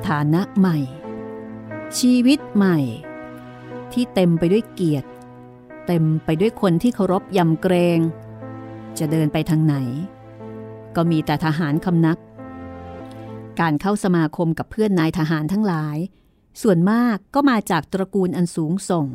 [0.07, 1.00] ฐานะใหม่
[1.99, 2.79] ชีวิตใหม่
[3.93, 5.09] ที่เต็มไปด้วยเกียรติ
[5.87, 7.99] เต็มไปด้วยคนที่เคารพยำเกรง
[8.99, 9.75] จะเดินไปทางไหน
[10.97, 12.19] ก็มีแต่ทหารคำนัก
[13.61, 15.97] การเข้าสมาคมกับเพื่อนนายทหารทั้งหลาย
[16.63, 19.07] ส่วนมากก็มาจากตระกูลอันสูงส่ง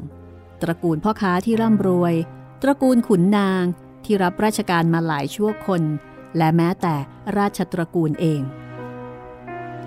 [0.61, 2.13] ตระกูลพ่อค้าที่ร่ำรวย
[2.61, 3.63] ตระกูลขุนนาง
[4.03, 5.81] ที่รับราชการมาหลายชั่วคน
[6.38, 6.95] และแม้แต่
[7.38, 8.41] ราชตระกูลเอง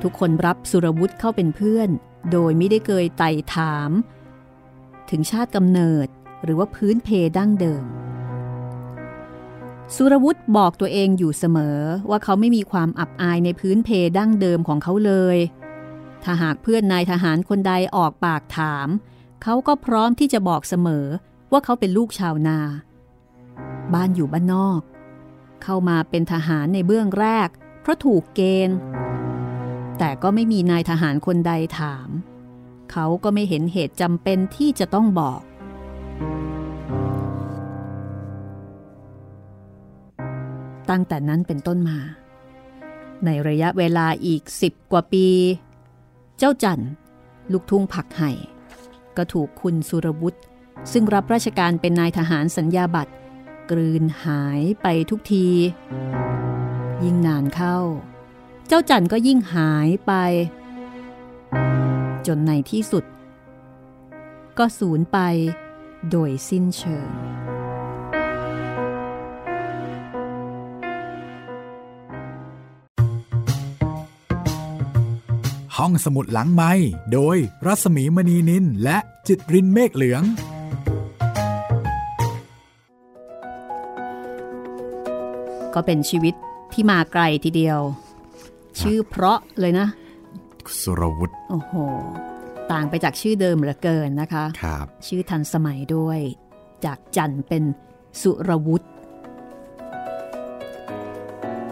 [0.02, 1.88] ทุกคนรับสุรวุธเข้าเป็นเพื่อน
[2.32, 3.90] โดยไม่ได้เคยไต่ถาม
[5.11, 6.06] ถึงชาติกำเนิด
[6.44, 7.08] หรือว่าพื้นเพ
[7.38, 7.84] ดั้งเดิม
[9.94, 11.78] สุรวุธบอกตัวเองอยู่เสมอ
[12.11, 15.37] ว่าเขาไม่มีความอับอายในพื้นเพดั้งเดิมของเขาเลย
[16.22, 18.88] ถ้าหากเพื่อนนายทหารคนใดออกปากถาม
[19.42, 21.06] เขาก็พร้อมที่จะบอกเสมอ
[21.52, 22.58] ว่าเขาเป็นลูกชาวนา
[23.94, 24.80] บ้านอยู่บ้านนอก
[25.62, 27.48] เข้ามาเป็นทหารในเบื้องแรก
[27.82, 28.76] เพราะถูกเกณฑ์
[29.98, 32.08] แต่ก็ไม่มีนายทหารคนใดถาม
[32.92, 35.40] เขาก็ไม่เห็นเหตุจำเป็นที่จะต้องบอก
[40.90, 41.98] ตั้งแต่นั้นเป็นต้นมา
[43.24, 45.26] ในระยะเวลาอีกสิบกว่าปี
[46.38, 46.84] เจ้าจัน
[47.52, 48.30] ลูกทุ่งผักไห่
[49.16, 50.40] ก็ถูกคุณสุรบุตร
[50.92, 53.12] ซึ่งรับราชการเป็นนายทหารสัญญาบัตร
[53.70, 55.46] กลืนหายไปทุกที
[57.04, 57.78] ยิ่งนานเข้า
[58.70, 60.12] เจ้าจันก็ยิ่งหายไป
[62.26, 63.04] จนในที่สุด
[64.59, 65.18] ก็สูญไป
[66.11, 67.11] โดยสิ้นเชิง
[75.76, 76.72] ห้องสมุดหลังไม้
[77.12, 80.22] โดยรัสมีมณีนินและจิตรินเมฆเหลือง
[85.74, 86.35] ก็เป็นชีวิต
[86.72, 87.81] ที่มาไกลทีเดียว
[88.81, 89.87] ชื่อเพราะเลยนะ
[90.83, 91.75] สุรวุฒิโอ้โห
[92.73, 96.19] ต่างไปจากชื่อเดิมเหลือเกินนะคะครับชื่อทันสมัยด้วย
[96.85, 97.62] จากจันเป็น
[98.23, 98.87] สุรวุฒิ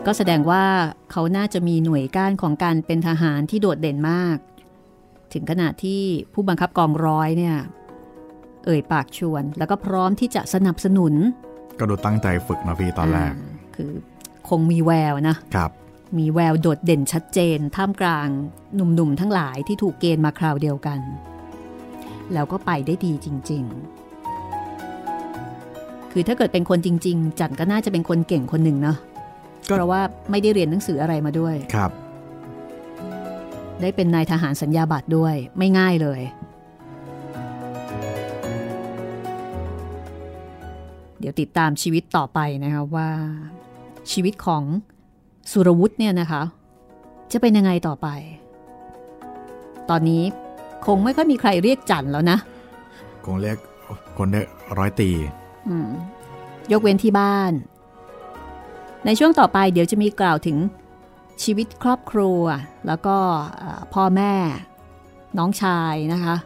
[0.07, 0.65] ก็แสดงว่า
[1.11, 4.37] เขาน่าจะมีหน่วยก้านของการเป็นทหารที่โดดเด่นมาก
[5.33, 7.57] ถึงขนาดที่ผู้บังคับกองร้อยเนี่ย
[8.65, 11.15] เอ่ยปากชวน แล้วก็พร้อมที่จะสนับสนุน
[11.79, 13.37] ก็ดูตั้งใจฝึกนะพี่ตอนแรกา
[13.77, 13.91] คือ
[14.49, 15.71] คงมีแววนะครับ
[16.19, 18.29] มีแววโดดเด่นชัดเจน ท่ามกลาง
[18.75, 20.99] หนุ่มๆทั้งหลายที่ถูกเกณฑ์มาคราวเดียวกัน
[22.33, 23.73] แล้วก็ไปได้ดีจริง ๆ
[26.13, 28.97] คือถ้าเกิดเป็นคนจริง ๆ จันก็น่าจะเป็นคนเก่งคนหนึ่งเนาะ
[29.69, 30.01] ก็เพราะว่า
[30.31, 31.91] ไม่ได้เรียนหนังสืออะไรมาด้วยครับ
[33.81, 36.21] ได้เป็นนายทหารสัญญาบัตรด้วยไม่ง่ายเลย
[41.19, 43.09] เดี๋ยวติดตามชีวิตต่อไปนะคะว่า
[44.13, 44.63] ชีวิตของ
[45.53, 46.43] สุรวุฒิเนี่ยนะคะ
[47.33, 48.09] จะเป็นยังไงต่อไป
[49.91, 50.23] ตอนนี้
[50.87, 52.39] คงไม่ค่อยมีใครเรียกจันแล้วนะ
[53.25, 53.59] คงเรียก
[54.19, 54.41] คนได้
[54.79, 55.11] ร้อยตี
[55.69, 55.89] อืม
[56.73, 57.53] ยกเว้นที่บ้าน
[59.05, 60.57] ในช่วงต่อไปเดี๋ยวจะมีกล่าวถึง
[61.43, 62.43] ชีวิตครอบครัว
[62.87, 63.17] แล้วก็
[63.59, 64.35] เอ่อพ่อแม่
[65.39, 66.37] น้องชายนะคะ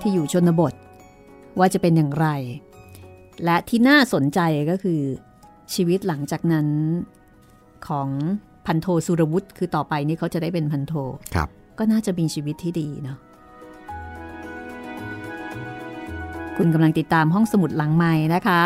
[0.00, 0.74] ที่อยู่ชนบท
[1.58, 2.28] ว่าจะเป็นอย่างไร
[3.44, 5.00] และที่น่าสนใจก็คือ
[5.74, 6.66] ชีวิตหลังจากนั้น
[7.88, 8.08] ของ
[8.66, 10.94] พันโทสุรวุฒิคือต่อไปนี่เขาจะได้เป็นพันโท
[11.34, 13.18] ครับ ก็น่าจะมีชีวิตที่ดีเนาะ
[16.56, 18.62] คุณกำลังติดตามห้องสมุดหลังใหม่นะคะ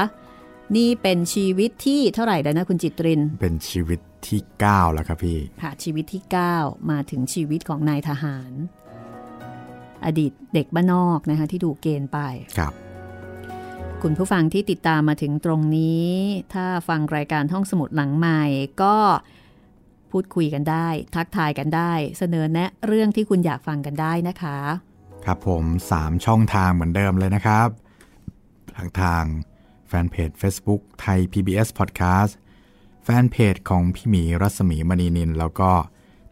[0.76, 6.22] นี่เป็นชีวิตที่เท่าไหร่แล้วนะคุณจิตริน เป็นชีวิตที่ 9 แล้วครับพี่ค่ะชีวิตที่
[6.54, 8.52] 9 มาถึงชีวิตของนายทหาร
[10.06, 12.18] อดีตเด็กบ้านนอกนะคะที่ถูกเกณฑ์ไป
[12.58, 12.72] ครับ
[14.08, 16.08] คุณผู้ฟังที่ติดตามมาถึงตรงนี้
[16.54, 18.42] ถ้าฟังรายการห้องสมุดหลังใหม่
[18.82, 18.96] ก็
[20.10, 24.58] พูดคุยกันได้ ทักทายกันได้ เสนอแนะเรื่องที่คุณอยากฟังกันได้นะคะ
[25.24, 25.64] ครับผม
[25.96, 27.68] 3 ช่องทางเหมือนเดิมเลยนะครับ
[28.74, 29.24] ทางทาง
[29.88, 32.32] แฟนเพจ Facebook ไทย PBS Podcast
[33.04, 35.70] แฟนเพจของพี่หมีรัศมีมณีนิน แล้วก็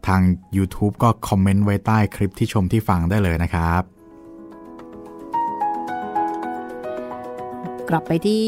[0.07, 0.21] ทาง
[0.57, 3.83] YouTube ก็คอมเมนต์ไว้ใต้คลิปที่ชมที่ฟังได้เลยนะครับ
[7.89, 8.45] กลับไปที่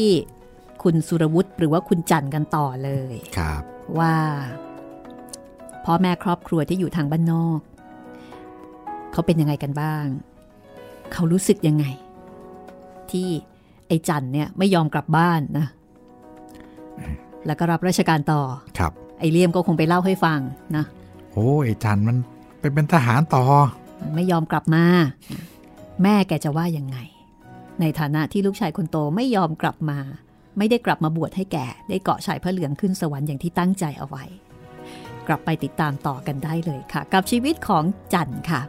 [0.82, 3.62] คุณสุรวุฒิหรือว่าคุณจันทร์กันต่อเลยครับ
[3.98, 4.14] ว่า
[5.84, 7.60] พ่อแม่ครอบครัวที่อยู่ทางบ้านนอก
[9.12, 10.04] เขาเป็นยังไงกันบ้าง
[11.12, 11.84] เขารู้สึกยังไง
[13.10, 13.28] ที่
[13.88, 15.66] ไอ้จันเนี่ยไม่ยอมกลับบ้านนะ
[17.46, 18.42] แล้วก็รับราชการต่อ
[18.78, 20.40] ครับ ไอ้เลี่ยมก็คงไปเล่าให้ฟัง
[20.76, 20.84] นะ
[21.32, 22.16] โอ้ยจันมัน
[22.60, 23.44] ไปเป็นทหารต่อ
[24.00, 24.84] มันไม่ยอมกลับมา
[26.02, 26.96] แม่แกจะว่ายังไง
[27.80, 29.98] ในฐานะที่ลูกชายคนโตไม่ยอมกลับมา
[30.58, 34.24] ไม่ได้กลับมาบวชให้แก่ ได้เกาะชายพระเหลืองขึ้นสวรรค์อย่างที่ตั้งใจเอาไว้
[35.26, 38.62] กลับไปติดตามต่อกันได้เลยค่ะ กับชีวิตของจันค่ะ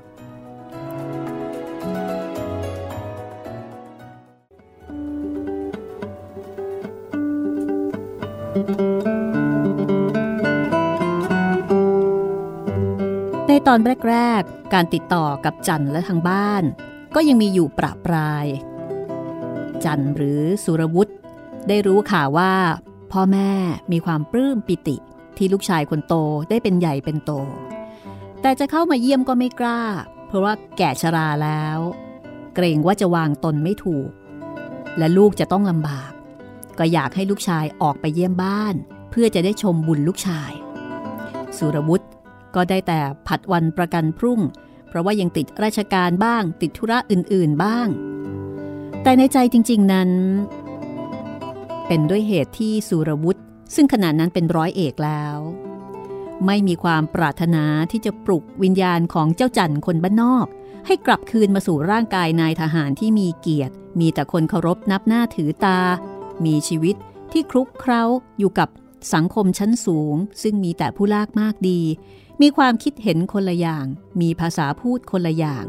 [13.48, 16.64] ในตอนแรก ๆ การติดต่อกับจันและทางบ้าน
[17.16, 18.46] ก็ยังมีอยู่ประปราย
[19.88, 21.14] จันหรือสุรวุฒิ
[21.68, 22.54] ได้รู้ข่าวว่า
[23.12, 23.52] พ่อแม่
[23.92, 24.96] มีความปลื้มปิติ
[25.38, 26.16] ที่ลูกชายคนโต
[26.50, 27.32] ได้เป็นใหญ่เป็นโต
[28.42, 29.82] แต่จะเข้ามาเยี่ยมก็ไม่กล้า
[30.28, 31.80] เพราะว่าแก่ชราแล้ว
[32.56, 34.10] เกรงว่าจะวางตนไม่ถูก
[34.98, 36.12] และลูกจะต้องลำบาก
[36.80, 38.76] ก็อยากให้ลูกชายออกไปเยี่ยมบ้าน
[39.12, 40.52] เพื่อจะได้ชมบุญลูกชาย
[41.58, 42.08] สุรวุฒิ
[42.56, 44.40] ก็ได้แต่ผัดวันประกันพรุ่ง
[44.88, 47.88] เพราะว่ายังติดราชการบ้าง ติดธุระอื่นๆบ้าง
[49.04, 50.10] แต่ในใจจริง ๆนั้น
[51.88, 53.42] เป็นด้วยเหตุที่สุรวุฒิ
[53.76, 55.38] ซึ่งขณะนั้นเป็นร้อยเอกแล้ว
[56.46, 60.48] ไม่มีความปรารถนาที่จะปลุกวิญญาณของเจ้าจันทร์คนบ้านนอก
[60.86, 65.80] ให้กลับคืนมาสู่ร่างกายนายทหารที่มีเกียรติ มีแต่คนเคารพนับหน้าถือตา
[66.46, 66.96] มีชีวิต
[67.32, 68.04] ที่คลุกเคล้า
[68.40, 68.70] อยู่กับ
[69.14, 71.82] สังคมชั้นสูง ซึ่งมีแต่ผู้ลากมากดี
[72.42, 73.86] มีความคิดเห็นคนละอย่าง
[74.22, 75.66] มีภาษาพูดคนละอย่าง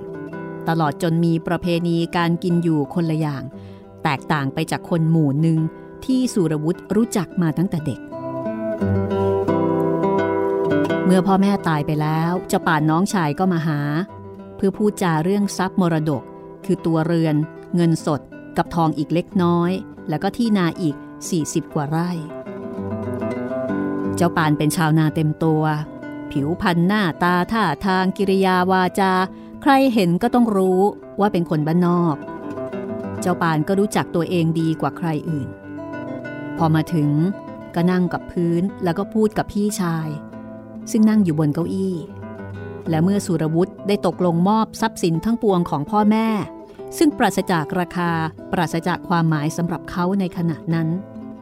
[0.69, 3.43] ตลอดจนมีประเพณีการกินอยู่คนละอย่าง
[4.05, 5.59] แตกต่างไปจากคนหมู่หนึ่ง
[6.05, 8.01] ที่สุรวุฒิรู้จักมาตั้งแต่เด็ก
[11.05, 13.81] เมื่อพ่อแม่ตายไปแล้วเจ้าป่านน้องชายก็มาหา
[14.57, 16.23] เพื่อพูดจาเรื่องทรัพย์มรดก
[16.65, 17.37] คือตัวเรือน
[17.75, 18.21] เงินสด
[18.57, 19.71] กับทองอีกเล็กน้อย
[20.09, 20.97] แล้วก็ที่นาอีก
[21.35, 22.11] 40 กว่าไร่
[24.17, 25.63] เจ้าปานเป็นชาวนาเต็มตัว
[26.31, 29.13] ผิวพรรณหน้าตาท่าทางกิริยาวาจา
[29.62, 30.81] ใครเห็นก็ต้องรู้
[31.21, 32.16] ว่าเป็นคนบ้านนอก
[33.21, 35.49] เจ้าปานก็รู้จักตัวเองดีกว่าใครอื่น
[36.59, 37.11] พอมาถึง
[37.75, 40.09] ก็นั่งกับพื้นแล้วก็พูดกับพี่ชาย
[40.90, 41.94] ซึ่งนั่งอยู่บนเก้าอี้
[42.88, 46.29] และเมื่อสุรวุฒิได้ตกลงมอบทรัพย์สินทั้งปวงของพ่อแม่
[46.99, 48.11] ซึ่งปราศจากราคา
[48.53, 50.88] ปราศจากความหมายสำหรับเขาในขณะนั้น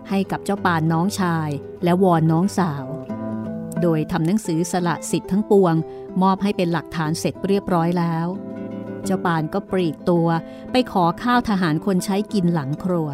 [0.08, 1.48] ให้กับเจ้าปานน้องชาย
[1.84, 2.84] และวอนน้องสาว
[3.82, 5.74] โดยทำหนังสือสละสิทธิ์ทั้งปวง
[6.22, 8.26] มอบให้เป็นหลักฐานเสร็จเรียบร้อยแล้ว
[9.04, 10.28] เจ้าปานก็ปรีกตัว
[10.72, 13.08] ไปขอข้าวทหารคนใช้กินหลังครัว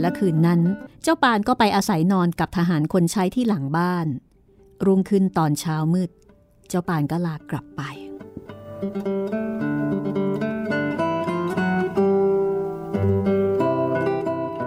[0.00, 0.60] และคืนนั้น
[1.02, 4.06] เจ้าปานก็ไปอาศัยนอนกับทหารคนใช้ที่หลังบ้าน
[4.86, 6.10] รุ่งขึ้นตอนเช้ามืด
[6.68, 7.82] เจ้าปานก็ลากลับไป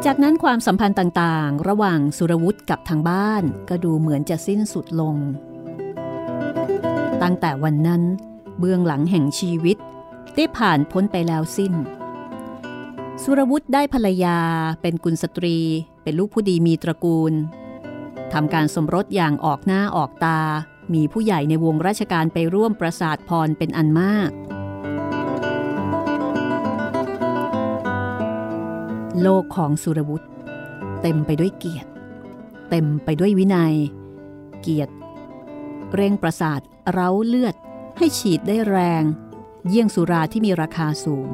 [0.08, 5.16] จากนั้นความสัมพันธ์ต่างๆ ระหว่างสุรวุฒิกับทางบ้าน ก็ดูเหมือนจะสิ้นสุดลง
[7.22, 8.04] ตั้งแต่วันนั้น
[8.60, 9.78] เบื้องหลังแห่งชีวิต
[10.36, 11.74] ได้ผ่านพ้นไปแล้วสิ้น
[13.24, 14.40] สุรวุฒิได้ภรรยา
[14.82, 15.58] เป็นกุลสตรี
[16.04, 17.34] เป็นลูกผู้ดีมีตระกูล
[18.34, 20.42] ทำการสมรสอย่างออกหน้าออกตา
[20.94, 24.32] มีผู้ใหญ่ในวงราชการไปร่วมประสาทพรเป็นอันมาก
[29.22, 30.28] โลกของสุรวุฒิ
[31.02, 31.90] เต็มไปด้วยเกียรติ
[32.70, 33.74] เต็มไปด้วยวินัย
[34.62, 34.94] เกียรติ
[35.94, 36.60] เร่งประสาท
[36.92, 37.56] เร้าเลือด
[37.98, 39.04] ให้ฉีดได้แรง
[39.68, 41.30] เยี่ยงสุราที่มีราคาสูง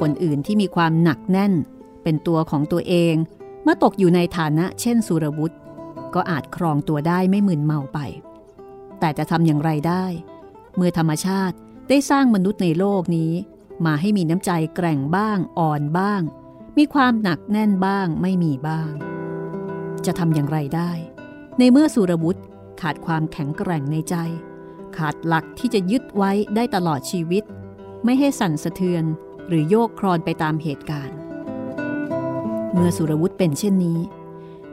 [0.00, 1.52] คนอื่นที่มีความหนักแน่น
[2.02, 3.14] เป็นตัวของตัวเอง
[3.62, 5.54] เมื่อตกอยู่ในฐานะเช่นสุรวุธ
[6.14, 7.98] ก็อาจครองตัวได้ไม่มึนเมาไป
[9.00, 10.04] แต่จะทำอย่างไรได้
[10.76, 11.56] เมื่อธรรมชาติ
[11.88, 13.32] ได้สร้างมนุษย์ในโลกนี้
[13.86, 16.20] มาให้มีน้ำใจแกร่งบ้างอ่อนบ้าง
[16.78, 18.90] มีความหนักแน่นบ้างไม่มีบ้าง
[20.06, 20.90] จะทำอย่างไรได้
[21.58, 22.42] ในเมื่อสุรบุตร
[22.80, 24.16] ขาดความแข็งแกร่งในใจ
[24.96, 27.44] ขาดหลักที่จะยึดไว้ได้ตลอดชีวิต
[28.04, 29.04] ไม่ให้สั่นสะเทือน
[29.48, 31.16] หรือโยกคลอนไปตามเหตุการณ์
[32.72, 33.98] เมื่อสุรวุธเป็นเช่นนี้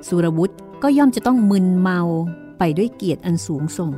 [0.08, 2.02] สุรวุธก็ย่อมจะต้องมึนเมา
[2.60, 3.94] ไปด้วยเกียรติอันสูงส่ง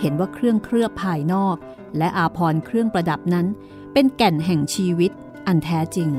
[0.00, 1.56] เห็นว่าเครื่องเคลือบภายนอก
[1.98, 3.46] และอาพรเครื่องประดับนั้น
[3.92, 5.10] เป็นแก่นแห่งชีวิต
[5.46, 6.10] อันแท้จริง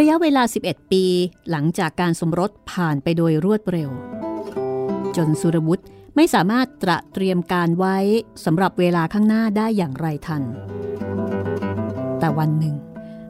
[0.00, 1.04] ระยะเวลา 11 ปี
[1.50, 3.90] หลังจากการสมรสผ่านไปโดยรวดเร็ว
[5.16, 5.82] จนสุรวุธ
[6.16, 7.96] ไม่สามารถตระเตรียมการไว้
[8.44, 10.42] สำหรับเวลาข้างหน้าได้อย่างไรทัน
[12.18, 12.76] แต่วันหนึ่ง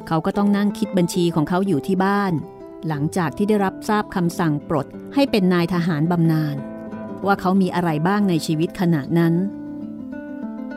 [0.07, 2.33] เขาก็ต้องนั่งคิดบัญชีของเขาอยู่ที่บ้าน
[2.89, 6.57] หลังจากที่ได้รับทราบคำสั่งปลดให้เป็นนายทหารบำนาญ
[7.27, 9.35] ว่าเขามีอะไรบ้างในชีวิตขณะนั้น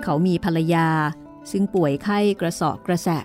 [0.04, 0.90] เขามีภรรยา
[1.52, 3.22] ซึ่งป่วยไข้กระสอบกระแสะ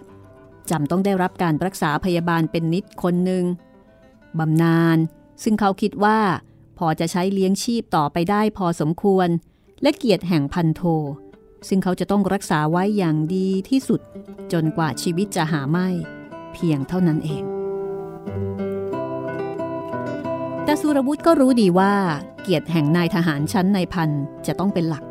[0.71, 3.45] จำต้องได้รับการรักษาพยาบาลเป็นนิดคนหนึ่ง
[4.39, 4.99] บำนาญ
[5.43, 6.19] ซึ่งเขาคิดว่า
[6.79, 9.29] พอจะใช้เลี้ยงชีพต่อไปได้พอสมควร
[9.83, 10.83] และเกียรติแห่งพันโท
[11.69, 14.01] ซึ่งเขาจะต้องรักษาไว้อย่างดีที่สุด
[14.53, 15.89] จนกว่าชีวิตจะหาไม่
[16.53, 17.45] เพียงเท่านั้นเอง
[20.65, 21.95] แต่สุรวุฒิก็รู้ดีว่า
[22.43, 24.11] เกียรติแห่งนายทหารชั้นในพัน
[24.47, 25.05] จะต้องเป็นหลัก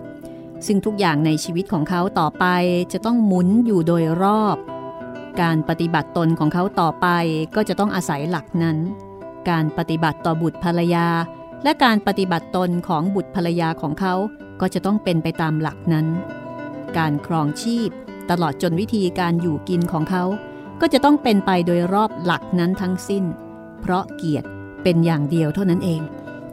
[0.66, 2.46] ซึ่งทุกอย่างในชีวิตของเขาต่อไป
[2.94, 4.58] จะต้องหมุนอยู่โดยรอบ
[5.42, 7.08] การปฏิบัติตนของเขาต่อไป
[7.56, 8.78] ก็จะต้องอาศัยหลักนั้น
[9.50, 11.08] การปฏิบัติต่อบุตรภรรยา
[11.64, 14.16] และการปฏิบัติตนของบุตรภรรยาของเขา
[14.62, 16.08] ก็จะต้องเป็นไปตามหลักนั้น
[16.98, 17.90] การครองชีพ
[18.30, 20.24] ตลอดจนวิธีการอยู่กินของเขา
[20.82, 23.24] ก็จะต้องเป็นไปโดยรอบหลักนั้นทั้งสิ้น
[23.82, 24.48] เพราะเกียรติ
[24.84, 26.02] เป็นอย่างเดียวเท่านั้นเอง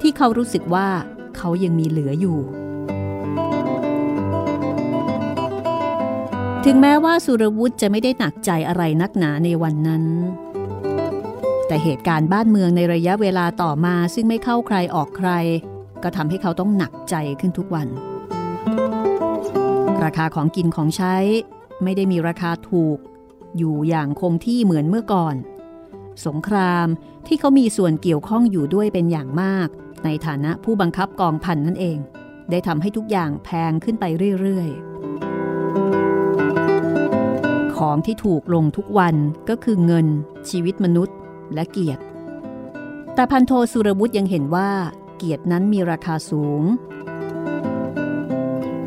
[0.01, 0.89] ที่เขารู้สึกว่า
[1.37, 2.39] เขายังมีเหลืออยู่
[6.65, 10.05] ถึงแม้ว่าสุรวุฒิจะไม่ได้หนักใจอะไรนักหนาในวันนั้น
[11.67, 15.31] แต่เหตุการณ์บ้านเมืองในระยะเวลาต่อมาซึ่งไม่เข้าใครออกใคร
[16.03, 17.89] ก็ทำให้เขาต้องหนักใจขึ้นทุกวัน
[20.05, 21.17] ราคาของกินของใช้
[21.83, 22.99] ไม่ได้มีราคาถูก
[23.59, 25.37] อยู่อย่างคงที่เหมือนเมื่อก่อน
[26.27, 26.87] สงคราม
[27.27, 29.69] ที่เขามีส่วนเกี่ยวข้องอยู่ด้วยเป็นอย่างมาก
[30.05, 31.99] ในฐานะผู้บังคับกองพันนั่นเอง
[32.51, 34.05] ได้ทำให้ทุกอย่างแพงขึ้นไป
[34.41, 35.28] เรื่อยๆ
[37.79, 39.15] ของที่ถูกลงทุกวัน
[39.49, 40.07] ก็คือเงิน
[40.49, 41.17] ชีวิตมนุษย์
[41.55, 42.03] และเกียรติ
[43.15, 44.71] แต่พันโทสุรวุฒิยังเห็นว่า
[45.17, 46.63] เกียรตินั้นมีราคาสูง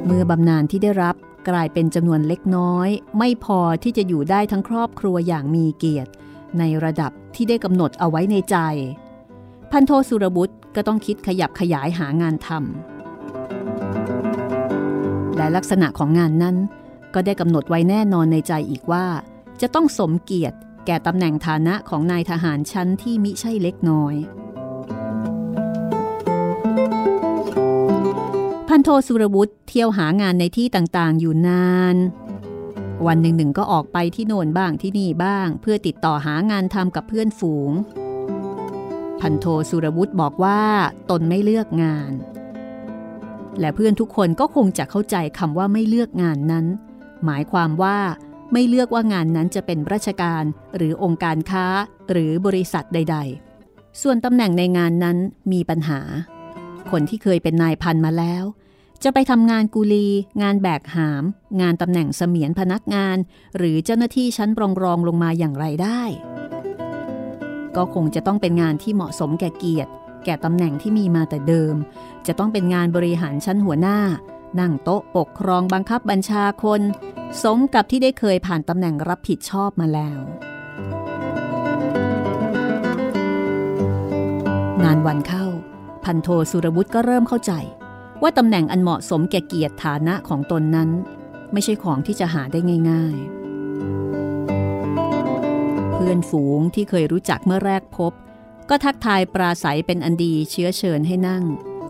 [0.06, 1.16] เมื่อบำนาญที่ได้รับ
[1.50, 6.12] กลายเป็นจำนวนเล็กน้อย ไม่พอที่จะอยู่ได้ทั้งครอบครัวอย่างมีเกียรติ
[6.60, 8.58] ในระดับที่ได้กำหนดเอาไว้ในใจ
[9.72, 16.56] พันโทสุรบุตรก็ต้องคิดขยับขยายหางานทำและลักษณะของงานนั้น
[17.14, 19.05] ก็ได้กำหนดไว้แน่นอนในใจอีกว่า
[19.62, 24.16] จะต้องสมเกียรติแก่ตำแหน่งฐานะของนายทหารชั้นที่มิใช่เล็กน้อย
[28.68, 31.95] พันโทสุรวุฒิเที่ยวหางานในที่ต่างๆ อยู่นาน
[33.07, 37.72] วันหนึ่งหนึ่งก็ออกไปที่โน่นบ้างที่นี่บ้าง เพื่อติดต่อหางานทำกับเพื่อนฝูง
[39.22, 40.62] พันโทสุรวุฒิบอกว่า
[41.09, 42.12] ตนไม่เลือกงาน
[43.59, 46.66] และเพื่อนทุกคนก็คงจะเข้าใจคำว่าไม่เลือกงานนั้น
[47.26, 47.97] หมายความว่า
[48.51, 50.43] ไม่เลือกว่างานนั้นจะเป็นราชการ
[50.76, 51.65] หรือองค์การค้า
[52.11, 53.17] หรือบริษัทใด
[53.59, 55.17] ๆ ส่วนตำแหน่งในงานนั้น
[55.51, 55.99] มีปัญหา
[56.91, 58.43] คนที่เคยเป็นนายพันมาแล้ว
[59.03, 60.07] จะไปทำงานกุลี
[60.41, 61.24] งานแบกหาม
[61.61, 63.17] งานตำแหน่งเสมียนพนักงาน
[63.57, 66.03] หรือเจ้าหน้าที่ชั้นรองรองลงมาอย่างไรได้
[67.76, 69.91] ก็คงจะต้องเป็นงานที่เหมาะสมแก่เกียรติ
[70.26, 71.76] แก่ตำแหน่งที่มีมาแต่เดิม
[72.28, 73.97] จะต้องเป็นงานบริหารชั้นหัวหน้า
[74.60, 76.82] นั่งโต๊ะปกครองบังคับบัญชาคน
[77.43, 80.20] สมกับที่ได้เคยผ่านตำแหน่งรับผิดชอบมาแล้ว
[84.84, 85.45] งานวันเข้า
[86.04, 87.54] พันโทสุรวุฒิก็เริ่มเข้าใจ
[88.22, 90.89] ว่าตำแหน่งอันเหมาะสมแก่เกียรติฐานะของตนนั้น
[91.54, 93.41] ไม่ใช่ของที่จะหาได้ง่าย ๆ
[95.93, 98.12] เพื่อนฝูงที่เคยรู้จักเมื่อแรกพบ
[98.70, 101.43] ก็ทักทายปราศัยเป็นอันดีเชื้อเชิญให้นั่ง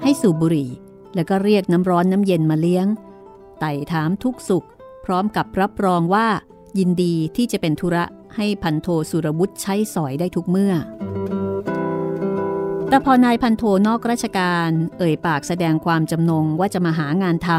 [0.03, 0.69] ให้สูบบุหรี่
[1.15, 2.87] แล้วก็เรียกน้ำร้อนน้ำเย็นมาเลี้ยง
[3.59, 4.65] ไต่ถามทุกสุข
[5.05, 6.27] พร้อมกับรับรองว่า
[6.79, 8.03] ยินดีที่จะเป็นธุระ
[8.35, 10.73] ให้พันโทสุรวุฒิใช้สอยได้ทุกเมื่อ
[12.89, 17.49] แต่พอนายพันโทนอกราชการ เอ่ยปากแสดงความจำนงว่าจะมาหางานท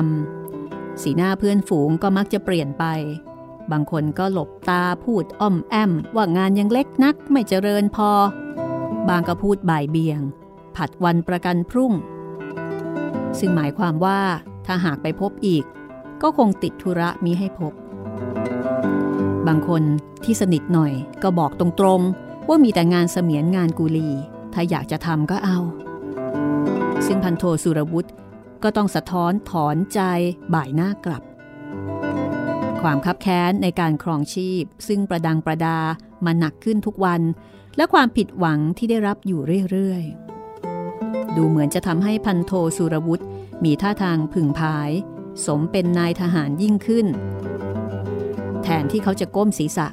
[0.46, 2.84] ำสีหน้าเพื่อนฝูงก็มักจะเปลี่ยนไป
[3.70, 8.10] บางคนก็หลบตาพูดอ้อมแอม ว่างานยังเล็กนักไม่เจริญพอ
[9.08, 10.20] บางก็พูดบ่ายเบียง
[10.76, 11.92] ผัดวันประกันพรุ่ง
[13.38, 14.20] ซึ่งหมายความว่า
[14.66, 15.64] ถ้าหากไปพบอีก
[16.22, 17.72] ก็คงติดธุระมีให้พบ
[19.46, 19.82] บางคน
[20.24, 24.10] ที่สนิทหน่อยก็บอกตรงๆ ว่ามีแต่งานเสมียนงานกุลี
[24.52, 25.58] ถ้าอยากจะทำก็เอา
[27.06, 28.10] ซึ่งพันโทสุรวุฒิ
[28.62, 30.00] ก็ต้องสะท้อนถอนใจ
[30.54, 31.22] บ่ายหน้ากลับ
[32.82, 35.78] ความคับแค้นในการครองชีพ ซึ่งประดังประดา
[36.24, 37.22] มาหนักขึ้นทุกวัน
[37.76, 40.31] และความผิดหวังที่ได้รับอยู่เรื่อยๆ
[41.36, 43.24] ดูเหมือนจะทำให้พันโทสุรวุฒิ
[43.64, 44.90] มีท่าทางผึ่งพาย
[45.46, 47.06] สมเป็นนายทหารยิ่งขึ้น
[48.62, 49.88] แทนที่เขาจะก้มศีรษะ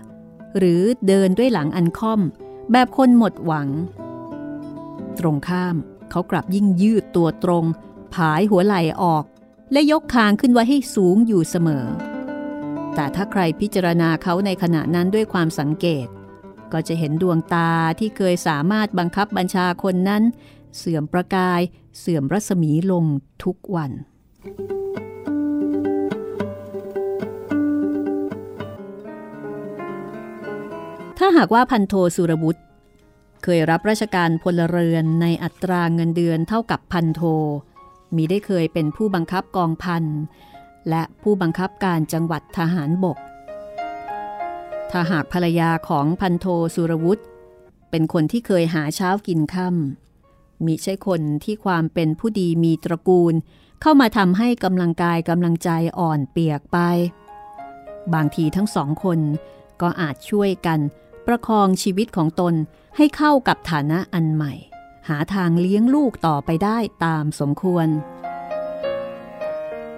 [0.57, 2.21] หรือเดินด้วยหลังอันค่อม
[2.71, 3.67] แบบคนหมดหวัง
[5.19, 5.75] ตรงข้าม
[6.11, 7.65] เขากลับยิ่งยืดตัวตรง
[8.15, 9.23] ผายหัวไหล่ออก
[9.71, 11.85] และยกคางขึ้นไว้ให้สูงอยู่เสมอ
[12.95, 16.07] แต่ถ้าใครพิจารณาเขาในขณะนั้นด้วยความสังเกต
[16.71, 20.23] ก็จะเห็นดวงตาที่เคยสามารถบังคับบัญชาคนนั้น
[20.77, 21.61] เสื่อมประกาย
[21.99, 23.05] เสื่อมรัศมีลง
[23.43, 23.91] ทุกวัน
[31.17, 32.61] ถ้าหากว่าพันโทสุรบุตร
[33.43, 37.21] เคยรับราชการพลเรือนในอัตราเงินเดือนเท่ากับพันโท
[38.15, 40.03] มีได้เคยเป็นผู้บังคับกองพัน
[40.89, 43.17] และผู้บังคับการจังหวัดทหารบก
[44.91, 46.45] ถ้าหากภรรยาของพันโท
[46.75, 47.23] สุรวุฒิ
[47.89, 50.08] เป็นคนที่เคยหาเช้ากินค่ำ
[50.65, 53.33] มิใช่คนที่ความเป็นผู้ดีมีตระกูล
[53.81, 56.77] เข้ามาทำให้กำลังกายกำลังใจอ่อนเปียกไป
[58.13, 59.19] บางทีทั้งสองคน
[59.81, 60.79] ก็อาจช่วยกัน
[61.27, 62.53] ประคองชีวิตของตน
[62.97, 64.53] ให้เข้ากับฐานะอันใหม่
[65.09, 67.87] หาทางเลี้ยงลูกต่อไปได้ตามสมควร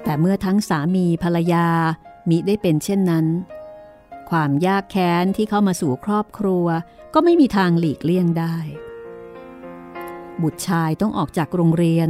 [0.03, 1.67] แต่เมื่อทั้งสามีภรรยา
[2.29, 3.25] มิได้เป็นเช่นนั้น
[4.29, 6.65] ความยากแค้นที่เข้ามาสู่ครอบครัว
[7.13, 8.55] ก็ไม่มีทางหลีกเลี่ยงได้
[10.41, 12.09] บุตรชายต้องออกจากโรงเรียน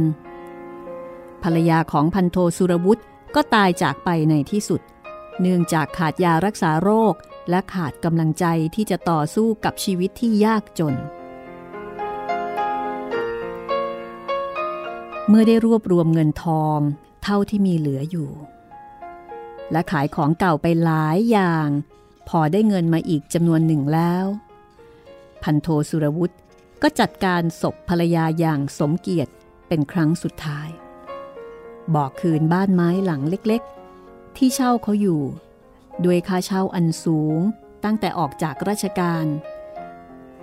[1.42, 3.02] ภรรยาของพันโทสุรวุฒิ
[3.34, 4.80] ก็ตายจากไปในที่สุด
[5.40, 7.14] เนื่องจากขาดยารักษาโรค
[7.50, 8.44] และขาดกำลังใจ
[8.74, 10.94] ที่จะต่อสู้กับชีวิตที่ยากจน
[15.28, 16.78] เมื่อได้รวบรวมเงินทอง
[17.22, 18.30] เท่าที่มีเหลืออยู่
[19.72, 21.68] และขายของเก่าไปหลายอย่าง
[22.28, 24.26] พอได้เงินมาอีกจำนวนหนึ่งแล้ว
[25.42, 26.36] พันโทสุรวุฒิ
[26.82, 29.32] ก็จัดการศพภรรยาอย่างสมเกียรติ
[29.68, 30.68] เป็นครั้งสุดท้าย
[31.94, 35.22] บอกคืนบ้านไม้หลังเล็กๆ ที่เช่าเขาอยู่
[36.04, 37.38] ด้วยค่าเช่าอันสูง
[37.84, 39.26] ตั้งแต่ออกจากราชการ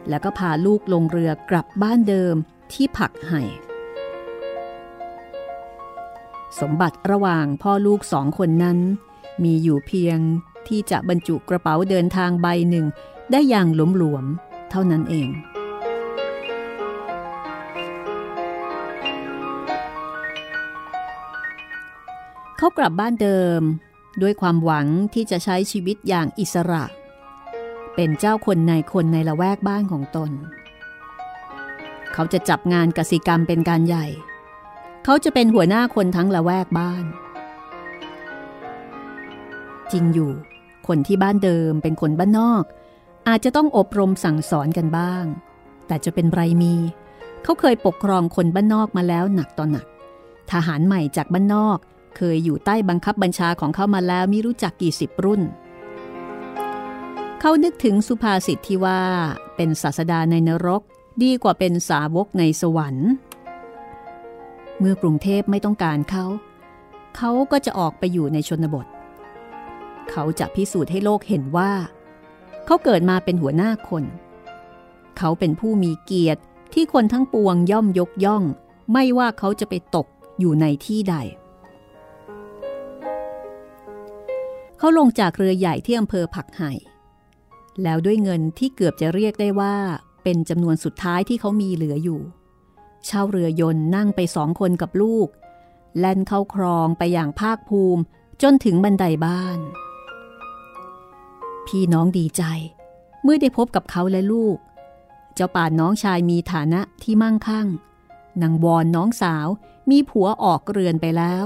[0.09, 2.35] แล้วก็พาลูกลงเรือกลับบ้านเดิม
[2.73, 3.41] ที่ผักไห่
[6.59, 8.79] สมบัติระหว่างพ่อลูกสองคนนั้น
[9.43, 10.19] มีอยู่เพียง
[10.67, 12.85] ที่จะบรรจุกระเป๋าเดินทางใบหนึ่ง
[13.31, 13.67] ได้อย่าง
[13.97, 15.29] หลวมๆเท่านั้นเอง
[22.61, 23.61] เขากลับบ้านเดิม
[24.21, 26.83] ด้วยความหวังที่จะใช้ชีวิตอย่างอิสระ
[27.95, 30.31] เป็นเจ้าคนในคนในละแวกบ้านของตน
[32.13, 34.05] เขาจะจับงานกสิกรรมเป็นการใหญ่
[35.03, 37.05] เขาจะเป็นหัวหน้าคนทั้งละแวกบ้าน
[39.91, 40.31] จริงอยู่
[40.87, 42.63] คนที่บ้านเดิมเป็นคนบ้านนอก
[43.27, 45.23] อาจจะต้องอบรมสั่งสอนกันบ้าง
[45.87, 46.75] แต่จะเป็นไรมี
[47.43, 49.85] เขาเคยปกครองคนบ้านนอกมาแล้วหนักต่อหนัก
[50.51, 51.79] ทหารใหม่จากบ้านนอก
[52.21, 55.41] เคยอยู่ใต้บังคับบัญชาของเขามาแล้วมิรู้จักกี่สิบรุ่น
[57.39, 59.01] เขานึกถึงสุภาษิตที่ว่า
[59.55, 60.81] เป็นศาสดาในนรก
[61.23, 63.09] ดีกว่าเป็นสาวกในสวรรค์
[64.79, 66.25] เมื่อกรุงเทพไม่ต้องการเขา
[67.17, 68.87] เขาก็จะออกไปอยู่ในชนบท
[70.09, 71.71] เขาจะพิสูจน์ให้โลกเห็นว่า
[72.65, 74.03] เขาเกิดมาเป็นหัวหน้าคน
[75.17, 76.41] เขาเป็นผู้มีเกียรติ
[76.73, 78.43] ที่คนทั้งปวงย่อมยกย่อง
[78.93, 80.07] ไม่ว่าเขาจะไปตก
[80.39, 81.15] อยู่ในที่ใด
[84.79, 86.71] เขาลงจากเรือใหญ่ที่อำเภอผักไห่
[87.83, 89.75] แล้วด้วยเงินที่เกือบจะเรียกได้ว่า
[90.23, 92.21] เป็นจำนวนสุดท้ายที่เขามีเหลืออยู่
[93.05, 95.27] เช่าเรือยนต์นั่งไปสองคนกับลูก
[95.99, 98.01] แล่นเข้าครองไปอย่างภาคภูมิ
[98.41, 99.59] จนถึงบันไดบ้าน
[101.67, 102.43] พี่น้องดีใจ
[103.23, 104.57] เมื่อได้พบกับเขาและลูก
[105.35, 107.67] เจ้าป่านน้องชายมีฐานะที่มั่งคั่ง
[108.41, 109.47] นางวอนน้องสาว
[109.89, 111.45] มีผัวออกเรือนไปแล้ว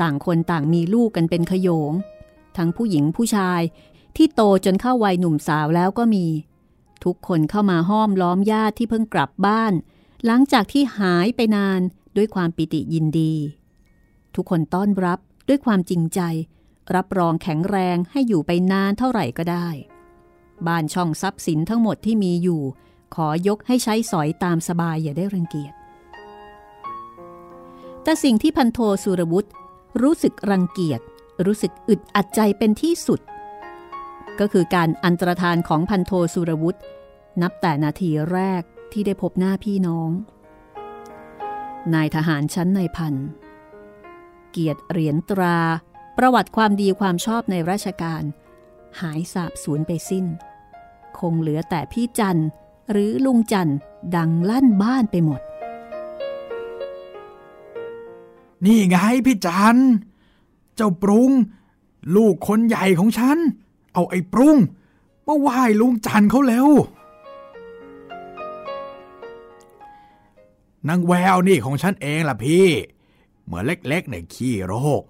[0.00, 1.92] ต่างคนต่างมีลูกกันเป็นขโยง
[2.56, 3.60] ทั้งผู้หญิงผู้ชาย
[4.16, 6.26] ที่โตจนเข้าวัยหนุ่มสาวแล้วก็มี
[7.04, 9.72] ทุกคนเข้ามาห้อมล้อมญาติที่เพิ่งกลับบ้าน
[10.24, 11.80] หลังจากที่หายไปนาน
[12.16, 13.34] ด้วยความปิติยินดี
[14.34, 16.20] ทุกคนต้อนรับด้วยความจริงใจ
[16.94, 19.68] รับรองแข็งแรงให้อยู่ไปนานเท่าไหร่ก็ได้
[20.66, 22.62] บ้านช่องทรัพย์สินทั้งหมดที่มีอยู่
[23.14, 25.72] ขอยกให้ใช้สอยตามสบายอย่าได้รังเกียจ
[28.02, 29.50] แต่สิ่งที่พันโทสุรวุฒิ
[30.02, 31.00] รู้สึกรังเกียจ
[31.44, 33.20] รู้สึกอึดอัดใจเป็นที่สุด
[34.40, 36.80] ก็คือการอันตรธานของพันโทสุรวุฒิ
[37.42, 38.62] นับแต่นาทีแรก
[38.92, 40.10] ที่ได้พบหน้าพี่น้อง
[41.94, 43.14] นายทหารชั้นในพัน
[44.50, 45.58] เกียรติเหรียญตรา
[46.18, 48.22] ประวัติความดีความชอบในราชการ
[49.00, 50.26] หายสาบสูญไปสิ้น
[51.18, 52.40] คงเหลือแต่พี่จัน
[52.90, 53.70] หรือลุงจัน
[54.16, 55.40] ดังลั่นบ้านไปหมด
[58.64, 59.76] นี่ไงพี่จัน
[60.76, 61.30] เจ้าปรุง
[62.16, 63.38] ลูกคนใหญ่ของฉัน
[63.92, 64.56] เอาไอ้ปรุง
[65.26, 66.68] มาไหว้ลุงจันเขาแล้ว
[70.88, 72.66] นางแววนี่ของฉันเองล่ะพี่
[73.44, 75.02] เหมือนเล็กๆในขี้โรค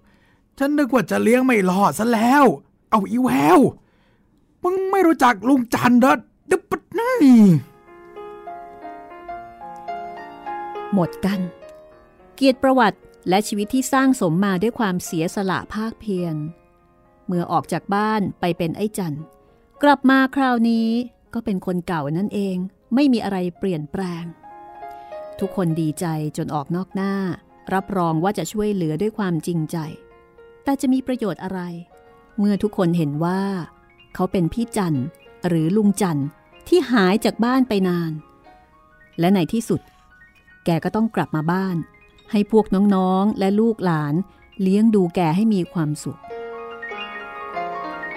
[0.58, 2.44] ฉันนึกว่าจะเลี้ยงไม่รอดซะแล้ว
[2.90, 3.58] เอาอีแวว
[4.62, 6.14] มึงไม่รู้จักลุงจันเด้อ
[6.50, 7.42] ดึบปนี่
[10.94, 11.40] หมดกัน
[12.34, 12.98] เกียรติประวัติ
[13.28, 16.36] และชีวิตที่สร้างสมมาด้วยความเสียสละภาคเพียร
[17.26, 19.16] เมื่อออกจากบ้านไปเป็นไอ้จัน
[19.82, 20.88] กลับมาคราวนี้
[21.34, 22.56] ก็เป็นคนเก่านั่นเอง
[22.94, 24.24] ไม่มีอะไรเปลี่ยนแปลง
[25.40, 26.06] ทุกคนดีใจ
[26.36, 27.14] จนออกนอกหน้า
[27.74, 29.76] รับรองว่าจะช่วยเหลือด้วยความจริงใจ
[30.64, 31.60] แต่จะมีประโยชน์อะไร
[32.38, 33.42] เมื่อทุกคนเห็นว่า
[34.14, 34.98] เขาเป็นพี่จัน
[35.48, 36.20] หรือลุงจัน
[36.68, 38.12] ที่หายจากบ้านไปนาน
[39.20, 39.80] และในที่สุด
[40.64, 41.76] แกก็ต้องกลับมาบ้าน
[42.32, 44.14] ให้พวกน้องๆและลูกหลาน
[44.62, 46.20] เลี้ยงดูแกให้มีความสุข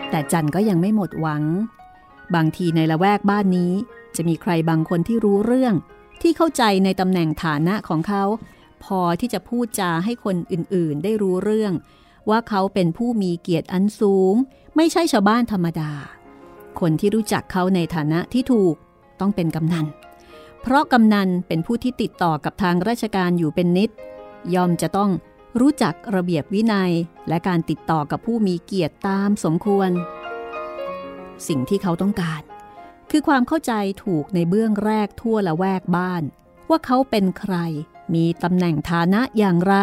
[0.10, 1.44] แต่จันก็ยังไม่หมดหวัง
[2.36, 3.74] บางทีในละแวกบ้านนี้
[4.16, 5.74] จะมีใครบางคนที่รู้เรื่อง
[6.22, 8.24] ที่เข้าใจในตำแหน่งฐานะของเขา
[8.84, 11.74] พอที่จะพูดจาให้คนอื่นๆ ได้รู้เรื่อง
[12.30, 14.36] ว่าเขาเป็นผู้มีเกียรติอันสูง
[14.76, 15.92] ไม่ใช่ชาวบ้านธรรมดา
[16.80, 18.76] คนที่รู้จักเขาในฐานะที่ถูก
[19.20, 19.86] ต้องเป็นกำนัน
[20.68, 23.90] เพราะกำนันเป็นผู้ที่ติดต่อกับทางราชการอยู่เป็นนิด
[24.56, 25.12] ยอมจะต้อง
[25.60, 26.92] รู้จักระเบียบวินัย
[27.28, 29.90] และการติดต่อกับผู้มีเกียรติตามสมควร
[31.48, 32.42] สิ่งที่เขาต้องการ
[33.12, 36.24] คือความเข้าใจถูกในเบื้องแรกทั่วละแวกบ้าน
[36.70, 37.56] ว่าเขาเป็นใคร
[38.14, 39.76] มีตำแหน่งฐานะอย่างไร